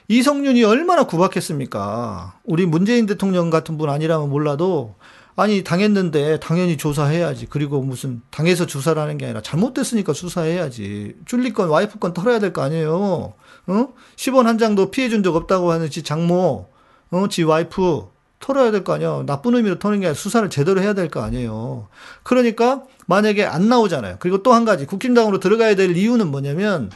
[0.08, 2.40] 이성윤이 얼마나 구박했습니까?
[2.44, 4.94] 우리 문재인 대통령 같은 분 아니라면 몰라도
[5.36, 7.46] 아니 당했는데 당연히 조사해야지.
[7.48, 11.16] 그리고 무슨 당에서 조사를 하는 게 아니라 잘못됐으니까 수사해야지.
[11.24, 13.34] 줄리 건 와이프 건 털어야 될 거 아니에요.
[13.66, 13.88] 어?
[14.16, 16.68] 10원 한 장도 피해 준 적 없다고 하는 지 장모,
[17.10, 18.08] 어, 지 와이프
[18.40, 19.24] 털어야 될 거 아니에요.
[19.26, 21.88] 나쁜 의미로 터는 게 아니라 수사를 제대로 해야 될 거 아니에요.
[22.22, 24.16] 그러니까 만약에 안 나오잖아요.
[24.18, 26.90] 그리고 또 한 가지 국힘당으로 들어가야 될 이유는 뭐냐면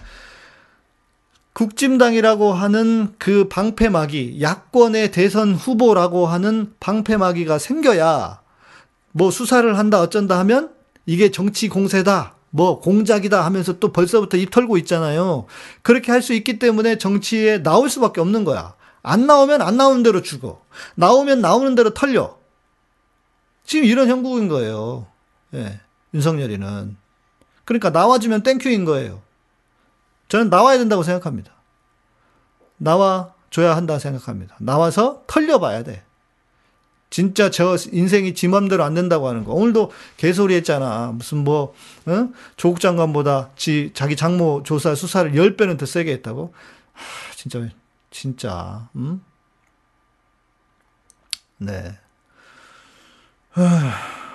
[1.54, 8.40] 국진당이라고 하는 그 방패막이 야권의 대선 후보라고 하는 방패막이가 생겨야
[9.12, 10.70] 뭐 수사를 한다 어쩐다 하면
[11.06, 12.34] 이게 정치 공세다.
[12.50, 15.46] 뭐 공작이다 하면서 또 벌써부터 입 털고 있잖아요.
[15.82, 18.74] 그렇게 할 수 있기 때문에 정치에 나올 수밖에 없는 거야.
[19.02, 20.62] 안 나오면 안 나오는 대로 죽어.
[20.96, 22.36] 나오면 나오는 대로 털려.
[23.64, 25.06] 지금 이런 형국인 거예요.
[25.54, 25.80] 예.
[26.14, 26.96] 윤석열이는.
[27.64, 29.20] 그러니까 나와주면 thank you인 거예요.
[30.28, 31.52] 저는 나와야 된다고 생각합니다.
[32.78, 34.56] 나와 줘야 한다 생각합니다.
[34.58, 36.02] 나와서 털려봐야 돼.
[37.10, 39.52] 진짜 저 인생이 지 맘대로 안 된다고 하는 거.
[39.52, 41.12] 오늘도 개소리 했잖아.
[41.14, 41.74] 무슨 뭐,
[42.06, 42.28] 어?
[42.56, 46.52] 조국 장관보다 지, 자기 장모 조사 수사를 10배는 더 세게 했다고?
[46.92, 47.66] 하, 진짜,
[48.10, 49.22] 진짜, 음?
[51.56, 51.98] 네.
[53.50, 53.62] 하,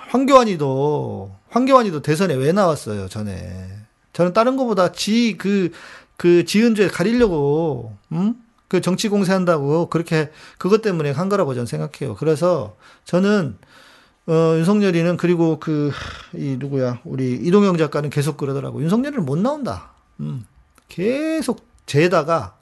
[0.08, 3.70] 황교안이도, 황교안이도 대선에 왜 나왔어요, 전에.
[4.12, 5.70] 저는 다른 것보다 지, 그,
[6.16, 8.43] 그 지은 죄 가리려고, 음?
[8.74, 12.16] 그 정치 공세한다고 그렇게 그것 때문에 한 거라고 저는 생각해요.
[12.16, 13.56] 그래서 저는
[14.26, 15.92] 어, 윤석열이는 그리고 그,
[16.34, 18.82] 이, 누구야, 우리 이동영 작가는 계속 그러더라고.
[18.82, 19.92] 윤석열이는 못 나온다.
[20.18, 20.44] 음,
[20.88, 22.56] 계속 재다가,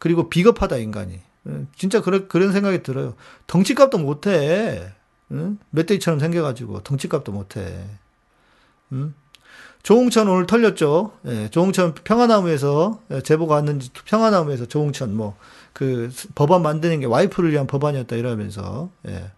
[0.00, 1.20] 그리고 비겁하다, 인간이.
[1.46, 3.14] 음, 진짜 그런, 그런 생각이 들어요.
[3.46, 4.90] 덩치값도 못 해.
[5.30, 5.60] 음?
[5.70, 7.84] 멧돼지처럼 생겨가지고, 덩치값도 못 해.
[8.90, 9.14] 음?
[9.82, 11.12] 조홍천 오늘 털렸죠.
[11.26, 15.34] 예, 조홍천 평화나무에서 예, 제보가 왔는지 평화나무에서 조홍천 뭐
[15.72, 19.30] 그 법안 만드는 게 와이프를 위한 법안이었다 이러면서 예.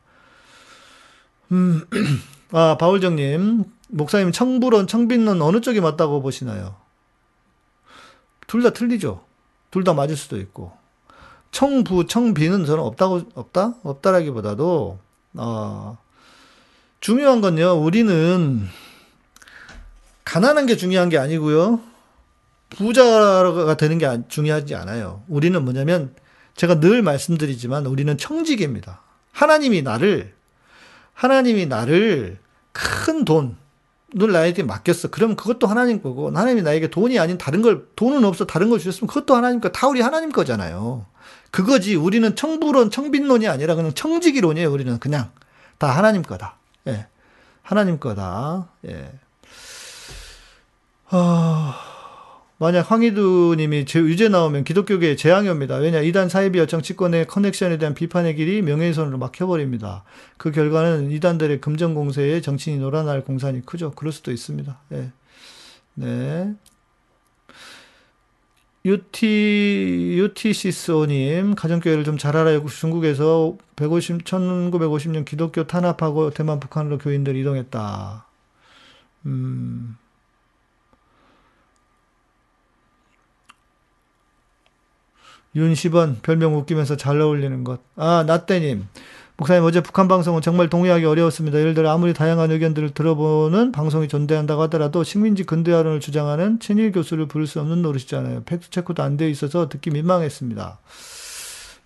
[1.52, 1.82] 음,
[2.52, 6.74] 아 바울정님 목사님 청부론 청빈론 어느 쪽이 맞다고 보시나요?
[8.46, 9.22] 둘 다 틀리죠.
[9.70, 10.72] 둘 다 맞을 수도 있고
[11.50, 14.98] 청부 청비는 저는 없다고 없다 없다라기보다도
[15.34, 15.98] 어,
[17.00, 17.72] 중요한 건요.
[17.80, 18.68] 우리는
[20.24, 21.80] 가난한 게 중요한 게 아니고요.
[22.70, 25.22] 부자가 되는 게 중요하지 않아요.
[25.28, 26.14] 우리는 뭐냐면
[26.56, 29.02] 제가 늘 말씀드리지만 우리는 청지기입니다.
[29.32, 30.34] 하나님이 나를
[31.12, 32.38] 하나님이 나를
[32.72, 35.08] 큰 돈을 나에게 맡겼어.
[35.08, 39.08] 그럼 그것도 하나님 거고 하나님이 나에게 돈이 아닌 다른 걸 돈은 없어 다른 걸 주셨으면
[39.08, 39.70] 그것도 하나님 거.
[39.70, 41.06] 다 우리 하나님 거잖아요.
[41.50, 41.94] 그거지.
[41.94, 44.72] 우리는 청부론, 청빈론이 아니라 그냥 청지기론이에요.
[44.72, 45.30] 우리는 그냥
[45.78, 46.56] 다 하나님 거다.
[46.88, 47.06] 예.
[47.62, 48.68] 하나님 거다.
[48.86, 49.12] 예.
[51.16, 51.76] 아,
[52.58, 55.76] 만약 황희두 님이 제- 유죄 나오면 기독교계의 재앙이 옵니다.
[55.76, 60.02] 왜냐, 이단 사이비와 정치권의 커넥션에 대한 비판의 길이 명예훼손으로 막혀버립니다.
[60.38, 63.92] 그 결과는 이단들의 금전 공세에 정치인이 놀아날 공산이 크죠.
[63.92, 64.76] 그럴 수도 있습니다.
[64.92, 65.12] 예.
[65.94, 66.52] 네.
[68.86, 72.64] UT, UTCSO님, 가정교회를 좀 잘 알아요.
[72.66, 78.26] 중국에서 150, 1950년 기독교 탄압하고 대만, 북한으로 교인들 이동했다.
[79.26, 79.96] 음,
[85.56, 87.80] 윤시번, 별명 웃기면서 잘 어울리는 것.
[87.96, 88.86] 아, 나떼님.
[89.36, 91.58] 목사님, 어제 북한 방송은 정말 동의하기 어려웠습니다.
[91.58, 97.48] 예를 들어, 아무리 다양한 의견들을 들어보는 방송이 존재한다고 하더라도 식민지 근대화론을 주장하는 친일 교수를 부를
[97.48, 98.44] 수 없는 노릇이잖아요.
[98.44, 100.78] 팩트 체크도 안 되어 있어서 듣기 민망했습니다.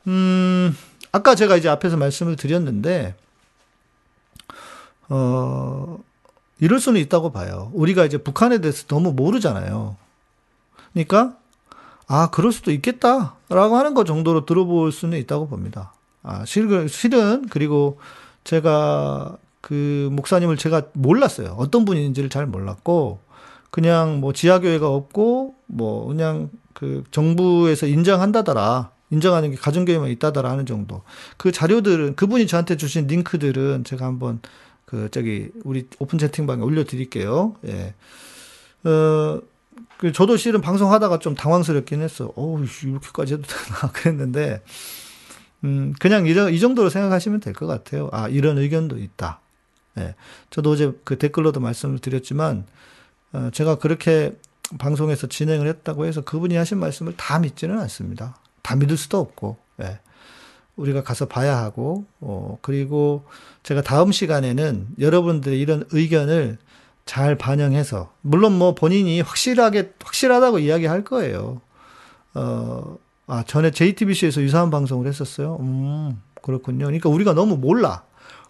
[0.09, 0.77] 음,
[1.11, 3.15] 아까 제가 이제 앞에서 말씀을 드렸는데,
[5.09, 5.99] 어,
[6.61, 7.71] 이럴 수는 있다고 봐요.
[7.73, 9.97] 우리가 이제 북한에 대해서 너무 모르잖아요.
[10.93, 11.35] 그러니까,
[12.09, 13.37] 아, 그럴 수도 있겠다.
[13.51, 15.93] 라고 하는 것 정도로 들어볼 수는 있다고 봅니다.
[16.23, 17.99] 아, 실은, 실은, 그리고
[18.45, 21.55] 제가 그 목사님을 제가 몰랐어요.
[21.59, 23.21] 어떤 분인지를 잘 몰랐고,
[23.71, 28.91] 그냥 뭐 지하교회가 없고, 뭐 그냥 그 정부에서 인정한다더라.
[29.11, 31.03] 인정하는 게 가정교회만 있다더라 하는 정도.
[31.37, 34.41] 그 자료들은, 그분이 저한테 주신 링크들은 제가 한번
[34.87, 37.55] 그 저기 우리 오픈 채팅방에 올려드릴게요.
[37.67, 37.95] 예.
[38.89, 39.41] 어,
[39.99, 42.33] 그 저도 실은 방송하다가 좀 당황스럽긴 했어.
[42.37, 43.91] 어우, 이렇게까지 해도 되나?
[43.93, 44.63] 그랬는데,
[45.65, 48.09] 음, 그냥 이, 이 정도로 생각하시면 될 것 같아요.
[48.13, 49.41] 아, 이런 의견도 있다.
[49.99, 50.15] 예.
[50.51, 52.65] 저도 어제 그 댓글로도 말씀을 드렸지만,
[53.33, 54.37] 어, 제가 그렇게
[54.79, 58.37] 방송에서 진행을 했다고 해서 그분이 하신 말씀을 다 믿지는 않습니다.
[58.63, 59.99] 다 믿을 수도 없고, 예.
[60.77, 63.25] 우리가 가서 봐야 하고, 어, 그리고
[63.65, 66.59] 제가 다음 시간에는 여러분들의 이런 의견을
[67.09, 71.63] 잘 반영해서, 물론 뭐 본인이 확실하게, 확실하다고 이야기할 거예요.
[72.35, 75.57] 어, 아, 전에 JTBC에서 유사한 방송을 했었어요.
[75.59, 76.85] 음, 그렇군요.
[76.85, 78.03] 그러니까 우리가 너무 몰라.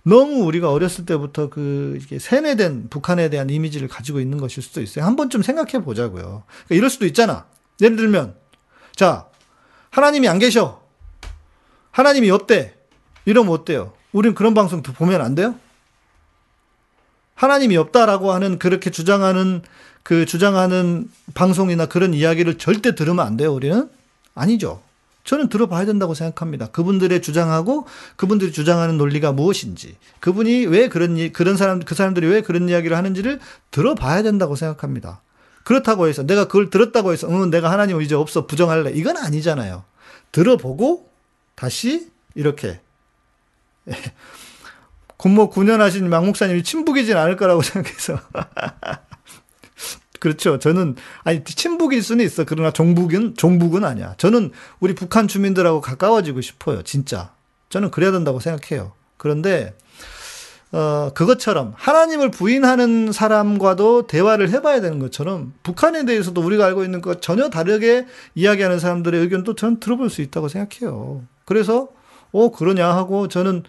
[0.02, 5.04] 너무 우리가 어렸을 때부터 그, 세뇌된 북한에 대한 이미지를 가지고 있는 것일 수도 있어요.
[5.04, 6.42] 한 번쯤 생각해 보자고요.
[6.66, 7.46] 그러니까 이럴 수도 있잖아.
[7.80, 8.34] 예를 들면,
[8.96, 9.28] 자,
[9.90, 10.82] 하나님이 안 계셔.
[11.92, 12.74] 하나님이 없대.
[13.24, 13.92] 이러면 어때요?
[14.10, 15.54] 우린 그런 방송 보면 안 돼요?
[17.38, 19.62] 하나님이 없다라고 하는 그렇게 주장하는
[20.02, 23.88] 그 주장하는 방송이나 그런 이야기를 절대 들으면 안 돼요, 우리는?
[24.34, 24.82] 아니죠.
[25.22, 26.66] 저는 들어봐야 된다고 생각합니다.
[26.68, 27.86] 그분들의 주장하고
[28.16, 32.96] 그분들이 주장하는 논리가 무엇인지, 그분이 왜 그런 이- 그런 사람 그 사람들이 왜 그런 이야기를
[32.96, 33.38] 하는지를
[33.70, 35.20] 들어봐야 된다고 생각합니다.
[35.62, 39.84] 그렇다고 해서 내가 그걸 들었다고 해서 응 내가 하나님 이제 없어 부정할래 이건 아니잖아요.
[40.32, 41.08] 들어보고
[41.54, 42.80] 다시 이렇게
[45.18, 48.18] 군모 9년 하신 막 목사님이 친북이진 않을 거라고 생각해서
[50.20, 50.58] 그렇죠.
[50.58, 52.44] 저는 아니 친북일 수는 있어.
[52.44, 54.14] 그러나 종북은 종북은 아니야.
[54.18, 54.50] 저는
[54.80, 56.82] 우리 북한 주민들하고 가까워지고 싶어요.
[56.82, 57.32] 진짜.
[57.68, 58.92] 저는 그래야 된다고 생각해요.
[59.16, 59.74] 그런데
[60.70, 67.22] 어 그것처럼 하나님을 부인하는 사람과도 대화를 해봐야 되는 것처럼 북한에 대해서도 우리가 알고 있는 것
[67.22, 71.22] 전혀 다르게 이야기하는 사람들의 의견도 저는 들어볼 수 있다고 생각해요.
[71.44, 71.88] 그래서
[72.32, 73.62] 어 그러냐 하고 저는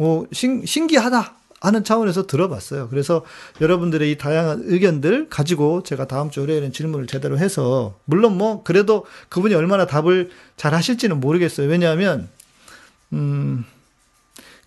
[0.00, 2.88] 어 신, 신기하다 하는 차원에서 들어봤어요.
[2.88, 3.22] 그래서
[3.60, 9.04] 여러분들의 이 다양한 의견들 가지고 제가 다음 주 월요일엔 질문을 제대로 해서 물론 뭐 그래도
[9.28, 11.68] 그분이 얼마나 답을 잘 하실지는 모르겠어요.
[11.68, 12.30] 왜냐하면
[13.12, 13.66] 음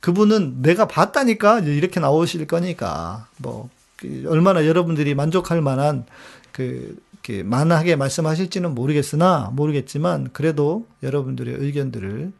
[0.01, 6.05] 그분은 내가 봤다니까 이렇게 나오실 거니까 뭐그 얼마나 여러분들이 만족할 만한
[6.51, 12.33] 그 이렇게 만하게 말씀하실지는 모르겠으나 모르겠지만 그래도 여러분들의 의견들을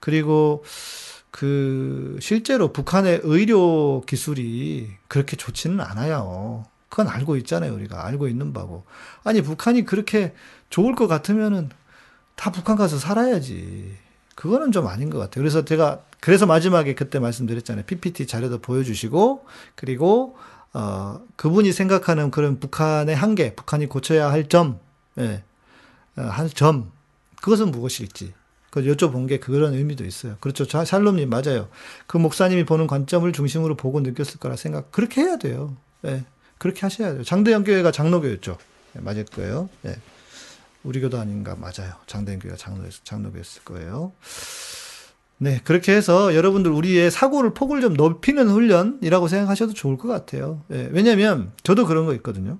[0.00, 0.64] 그리고
[1.30, 6.64] 그 실제로 북한의 의료 기술이 그렇게 좋지는 않아요.
[6.88, 8.84] 그건 알고 있잖아요, 우리가 알고 있는 바고.
[9.24, 10.34] 아니 북한이 그렇게
[10.70, 11.70] 좋을 것 같으면은
[12.34, 13.96] 다 북한 가서 살아야지.
[14.34, 15.42] 그거는 좀 아닌 것 같아요.
[15.42, 17.84] 그래서 제가 그래서 마지막에 그때 말씀드렸잖아요.
[17.84, 20.36] PPT 자료도 보여주시고 그리고
[20.72, 24.78] 어 그분이 생각하는 그런 북한의 한계, 북한이 고쳐야 할 점,
[25.18, 25.42] 예,
[26.16, 26.92] 어, 한 점,
[27.42, 28.32] 그것은 무엇일지.
[28.70, 30.36] 그 여쭤본 게 그런 의미도 있어요.
[30.40, 30.66] 그렇죠.
[30.66, 31.68] 자, 샬롬님 맞아요.
[32.06, 34.92] 그 목사님이 보는 관점을 중심으로 보고 느꼈을 거라 생각.
[34.92, 35.76] 그렇게 해야 돼요.
[36.04, 36.24] 예.
[36.58, 37.24] 그렇게 하셔야 돼요.
[37.24, 38.58] 장대영 교회가 장로교였죠.
[38.96, 39.68] 예, 맞을 거예요.
[39.86, 39.96] 예.
[40.84, 41.94] 우리 교도 아닌가 맞아요.
[42.06, 44.12] 장대영 교회가 장로 장로교였을 거예요.
[45.40, 50.62] 네, 그렇게 해서 여러분들 우리의 사고를 폭을 좀 넓히는 훈련이라고 생각하셔도 좋을 것 같아요.
[50.72, 52.58] 예, 왜냐면 저도 그런 거 있거든요.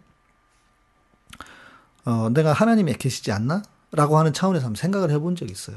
[2.04, 3.62] 어, 내가 하나님이 계시지 않나?
[3.90, 5.76] 라고 하는 차원에서 한번 생각을 해본 적이 있어요.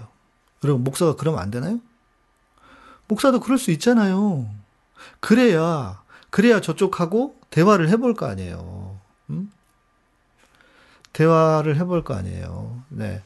[0.64, 1.80] 여러분, 목사가 그러면 안 되나요?
[3.08, 4.48] 목사도 그럴 수 있잖아요.
[5.20, 8.98] 그래야, 그래야 저쪽하고 대화를 해볼 거 아니에요.
[9.30, 9.52] 음?
[11.14, 12.84] 대화를 해볼 거 아니에요.
[12.90, 13.22] 네.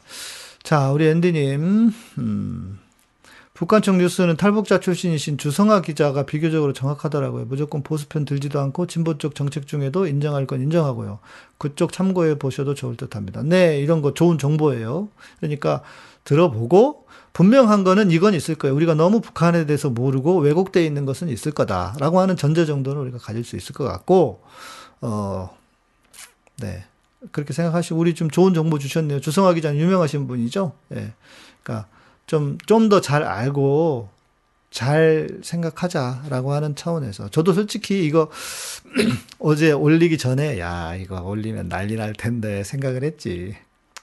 [0.63, 2.79] 자, 우리 앤디님, 음,
[3.53, 7.45] 북한청 뉴스는 탈북자 출신이신 주성아 기자가 비교적으로 정확하더라고요.
[7.45, 11.19] 무조건 보수편 들지도 않고 진보 쪽 정책 중에도 인정할 건 인정하고요.
[11.57, 13.43] 그쪽 참고해 보셔도 좋을 듯 합니다.
[13.43, 15.07] 네, 이런 거 좋은 정보예요.
[15.39, 15.83] 그러니까
[16.25, 17.05] 들어보고
[17.36, 18.73] 분명한 거는 이건 있을 거예요.
[18.77, 23.43] 우리가 너무 북한에 대해서 모르고 왜곡되어 있는 것은 있을 거다라고 하는 전제 정도는 우리가 가질
[23.43, 24.41] 수 있을 것 같고,
[25.01, 25.53] 어,
[26.59, 26.86] 네.
[27.33, 29.19] 그렇게 생각하시고, 우리 좀 좋은 정보 주셨네요.
[29.19, 30.71] 주성아 기자는 유명하신 분이죠.
[30.91, 30.95] 예.
[30.95, 31.13] 네.
[31.61, 31.89] 그러니까
[32.25, 34.07] 좀, 좀 더 잘 알고,
[34.71, 37.27] 잘 생각하자라고 하는 차원에서.
[37.31, 38.29] 저도 솔직히 이거
[39.39, 43.57] 어제 올리기 전에, 야, 이거 올리면 난리 날 텐데 생각을 했지.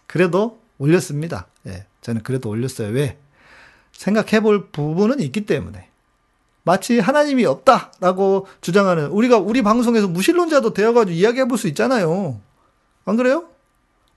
[0.07, 1.47] 그래도 올렸습니다.
[1.66, 1.87] 예.
[2.03, 2.89] 저는 그래도 올렸어요.
[2.89, 3.16] 왜?
[3.93, 5.88] 생각해 볼 부분은 있기 때문에.
[6.64, 12.40] 마치 하나님이 없다라고 주장하는, 우리가, 우리 방송에서 무신론자도 되어가지고 이야기해 볼 수 있잖아요.
[13.05, 13.45] 안 그래요?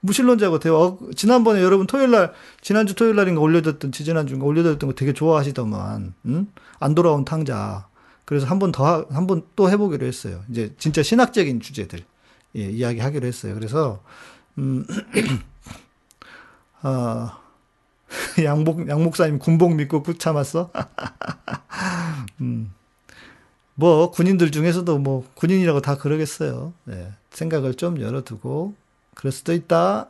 [0.02, 0.78] 무신론자고 대화.
[0.78, 6.48] 어, 지난번에 여러분 토요일 날, 지난주 토요일 날인가 올려뒀던, 지지난주인가 올려뒀던 거 되게 좋아하시더만, 응?
[6.80, 7.88] 안 돌아온 탕자.
[8.26, 10.44] 그래서 한 번 더, 한 번 또 해보기로 했어요.
[10.52, 12.00] 이제 진짜 신학적인 주제들,
[12.58, 13.56] 예, 이야기 하기로 했어요.
[13.56, 14.04] 그래서,
[14.60, 14.86] 음,
[16.84, 17.30] 어,
[18.44, 20.72] 양복, 양목사님 군복 믿고 꾹 참았어?
[22.42, 22.74] 음.
[23.76, 26.74] 뭐, 군인들 중에서도 뭐, 군인이라고 다 그러겠어요.
[26.86, 27.12] 네.
[27.32, 28.74] 생각을 좀 열어두고,
[29.16, 30.10] 그럴 수도 있다.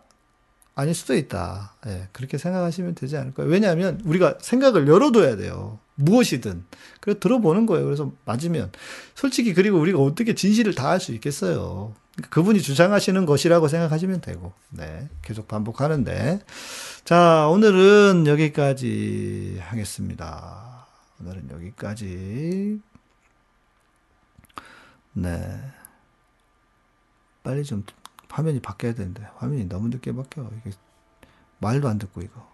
[0.76, 1.74] 아닐 수도 있다.
[1.88, 3.48] 예, 그렇게 생각하시면 되지 않을까요?
[3.48, 5.80] 왜냐하면 우리가 생각을 열어둬야 돼요.
[5.96, 6.66] 무엇이든.
[7.00, 7.86] 그래서 들어보는 거예요.
[7.86, 8.72] 그래서 맞으면.
[9.16, 11.94] 솔직히 그리고 우리가 어떻게 진실을 다 할 수 있겠어요.
[12.30, 14.54] 그분이 주장하시는 것이라고 생각하시면 되고.
[14.70, 15.10] 네.
[15.22, 16.40] 계속 반복하는데.
[17.04, 20.88] 자, 오늘은 여기까지 하겠습니다.
[21.20, 22.82] 오늘은 여기까지.
[25.14, 25.72] 네.
[27.44, 27.84] 빨리 좀
[28.30, 30.76] 화면이 바뀌어야 되는데 화면이 너무 늦게 바뀌어 이게
[31.60, 32.46] 말도 안 듣고 이거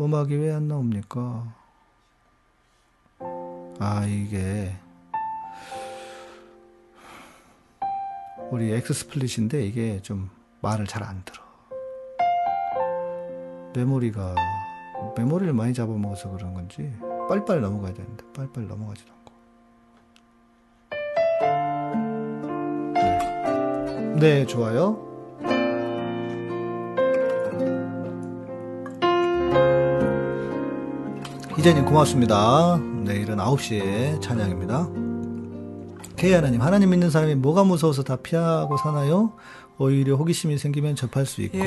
[0.00, 1.54] 음악이 왜 안 나옵니까?
[3.86, 4.74] 아 이게
[8.50, 10.30] 우리 엑스스플릿인데 이게 좀
[10.62, 11.44] 말을 잘 안 들어.
[13.74, 14.34] 메모리가
[15.18, 16.90] 메모리를 많이 잡아먹어서 그런 건지
[17.28, 19.32] 빨리빨리 넘어가야 되는데 빨리빨리 넘어가지도 않고.
[22.94, 25.13] 네, 네 좋아요
[31.58, 34.88] 이재님 고맙습니다 내일은 9시에 찬양입니다
[36.16, 39.32] K 하나님 하나님 믿는 사람이 뭐가 무서워서 다 피하고 사나요?
[39.78, 41.58] 오히려 호기심이 생기면 접할 수 있고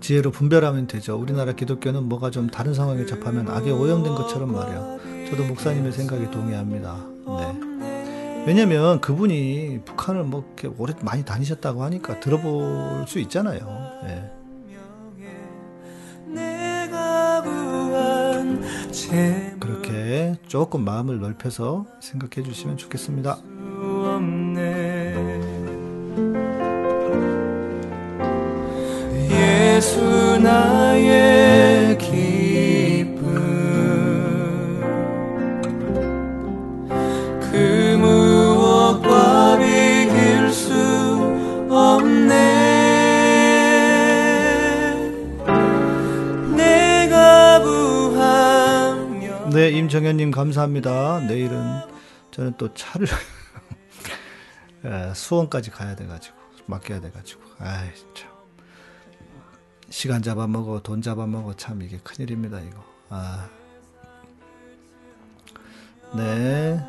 [0.00, 1.16] 지혜로 분별하면 되죠.
[1.16, 5.28] 우리나라 기독교는 뭐가 좀 다른 상황에 접하면 악에 오염된 것처럼 말이야.
[5.30, 6.96] 저도 목사님의 생각에 동의합니다.
[7.26, 8.44] 네.
[8.46, 13.60] 왜냐면 그분이 북한을 뭐 이렇게 오래 많이 다니셨다고 하니까 들어볼 수 있잖아요.
[14.02, 14.39] 네.
[19.58, 23.38] 그렇게 조금 마음을 넓혀서 생각해 주시면 좋겠습니다.
[29.30, 31.69] 예수 나의
[49.80, 51.58] 임정현님 감사합니다 내일은
[52.30, 53.08] 저는 또 차를
[55.14, 56.36] 수원까지 가야 돼가지고
[56.66, 58.30] 맡겨야 돼가지고 아이 참
[59.90, 62.84] 시간 잡아먹어, 돈 잡아먹어, 참 이게 큰일입니다, 이거.
[63.08, 63.48] 아.
[66.16, 66.80] 네.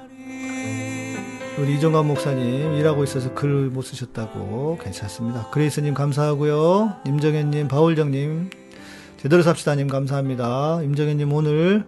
[1.57, 4.77] 우리 이종관 목사님, 일하고 있어서 글 못 쓰셨다고.
[4.83, 5.49] 괜찮습니다.
[5.49, 7.01] 그레이스님 감사하고요.
[7.07, 8.51] 임정현님, 바울정님,
[9.17, 10.83] 제대로 삽시다님 감사합니다.
[10.83, 11.87] 임정현님 오늘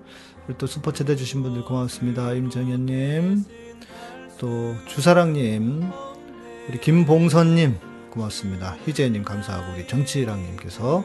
[0.58, 2.34] 또 슈퍼챗 해주신 분들 고맙습니다.
[2.34, 3.46] 임정현님,
[4.38, 5.90] 또 주사랑님,
[6.70, 7.78] 우리 김봉선님,
[8.12, 8.78] 고맙습니다.
[8.86, 11.04] 희재님 감사하고 우리 정치랑님께서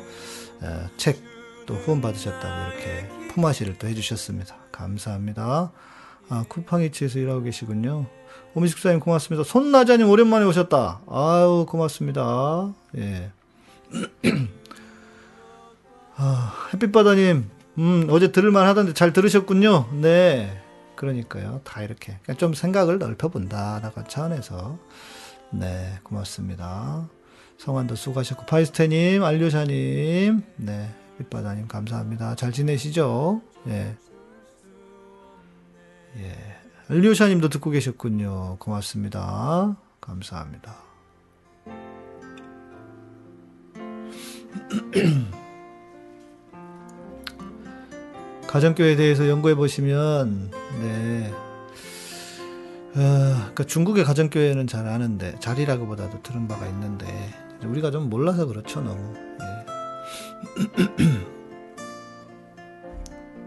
[0.97, 1.29] 책
[1.69, 4.57] 또 후원 받으셨다고 이렇게 품앗이를 또 해주셨습니다.
[4.73, 5.71] 감사합니다.
[6.31, 8.07] 아, 쿠팡이치에서 일하고 계시군요.
[8.55, 9.45] 오미식사님 고맙습니다.
[9.45, 11.03] 손나자님 오랜만에 오셨다.
[11.07, 12.73] 아유 고맙습니다.
[12.97, 13.31] 예.
[16.17, 19.89] 아, 햇빛바다님, 음, 어제 들을만 하던데 잘 들으셨군요.
[20.01, 20.61] 네.
[20.97, 21.61] 그러니까요.
[21.63, 22.19] 다 이렇게.
[22.37, 23.81] 좀 생각을 넓혀본다.
[23.81, 24.79] 라고 차원에서.
[25.53, 27.09] 네, 고맙습니다.
[27.57, 32.35] 성환도 수고하셨고, 파이스테님, 알료샤님, 네, 밑바다님 감사합니다.
[32.35, 33.43] 잘 지내시죠?
[33.69, 33.97] 예.
[36.17, 36.59] 예.
[36.89, 38.57] 류샤님도 듣고 계셨군요.
[38.59, 39.77] 고맙습니다.
[40.01, 40.77] 감사합니다.
[48.49, 50.51] 가정교회에 대해서 연구해 보시면,
[50.81, 51.33] 네.
[52.95, 57.07] 어, 그러니까 중국의 가정교회는 잘 아는데, 잘이라고보다도 들은 바가 있는데,
[57.63, 59.15] 우리가 좀 몰라서 그렇죠, 너무.
[59.41, 59.67] 예.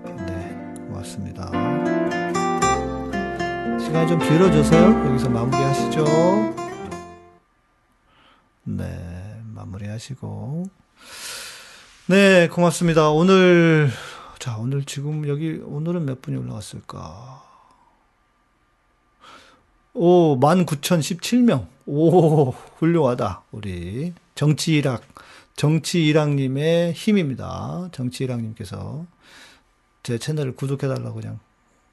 [0.28, 1.48] 네, 고맙습니다.
[3.80, 5.10] 시간이 좀 길어져서요.
[5.10, 6.06] 여기서 마무리하시죠.
[8.66, 10.66] 네, 마무리하시고.
[12.06, 13.10] 네, 고맙습니다.
[13.10, 13.90] 오늘,
[14.42, 17.44] 자, 오늘 지금 여기, 오늘은 몇 분이 올라왔을까?
[19.94, 21.68] 오, 19,017명.
[21.86, 23.44] 오, 훌륭하다.
[23.52, 25.04] 우리 정치일학,
[25.58, 27.90] 정치일학님의 힘입니다.
[27.92, 29.06] 정치일학님께서
[30.02, 31.38] 제 채널을 구독해달라고 그냥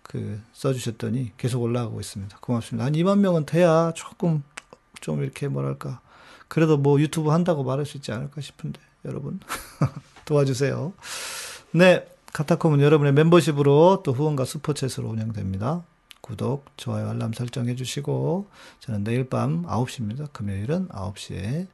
[0.03, 2.39] 그 써주셨더니 계속 올라가고 있습니다.
[2.41, 2.87] 고맙습니다.
[2.87, 4.43] 한 2만 명은 돼야 조금
[5.03, 6.01] 좀 이렇게 뭐랄까
[6.49, 9.39] 그래도 뭐 유튜브 한다고 말할 수 있지 않을까 싶은데 여러분
[10.25, 10.95] 도와주세요.
[11.73, 15.83] 네, 카타콤은 여러분의 멤버십으로 또 후원과 슈퍼챗으로 운영됩니다.
[16.21, 18.49] 구독, 좋아요, 알람 설정해 주시고
[18.81, 20.33] 저는 내일 밤 9시입니다.
[20.33, 21.67] 금요일은 9시에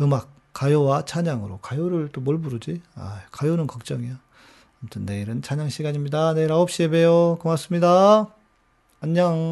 [0.00, 2.82] 음악 가요와 찬양으로 가요를 또 뭘 부르지?
[2.96, 4.18] 아, 가요는 걱정이야.
[4.82, 6.34] 아무튼 내일은 찬양 시간입니다.
[6.34, 7.38] 내일 9시에 봬요.
[7.40, 8.26] 고맙습니다.
[9.00, 9.48] 안녕.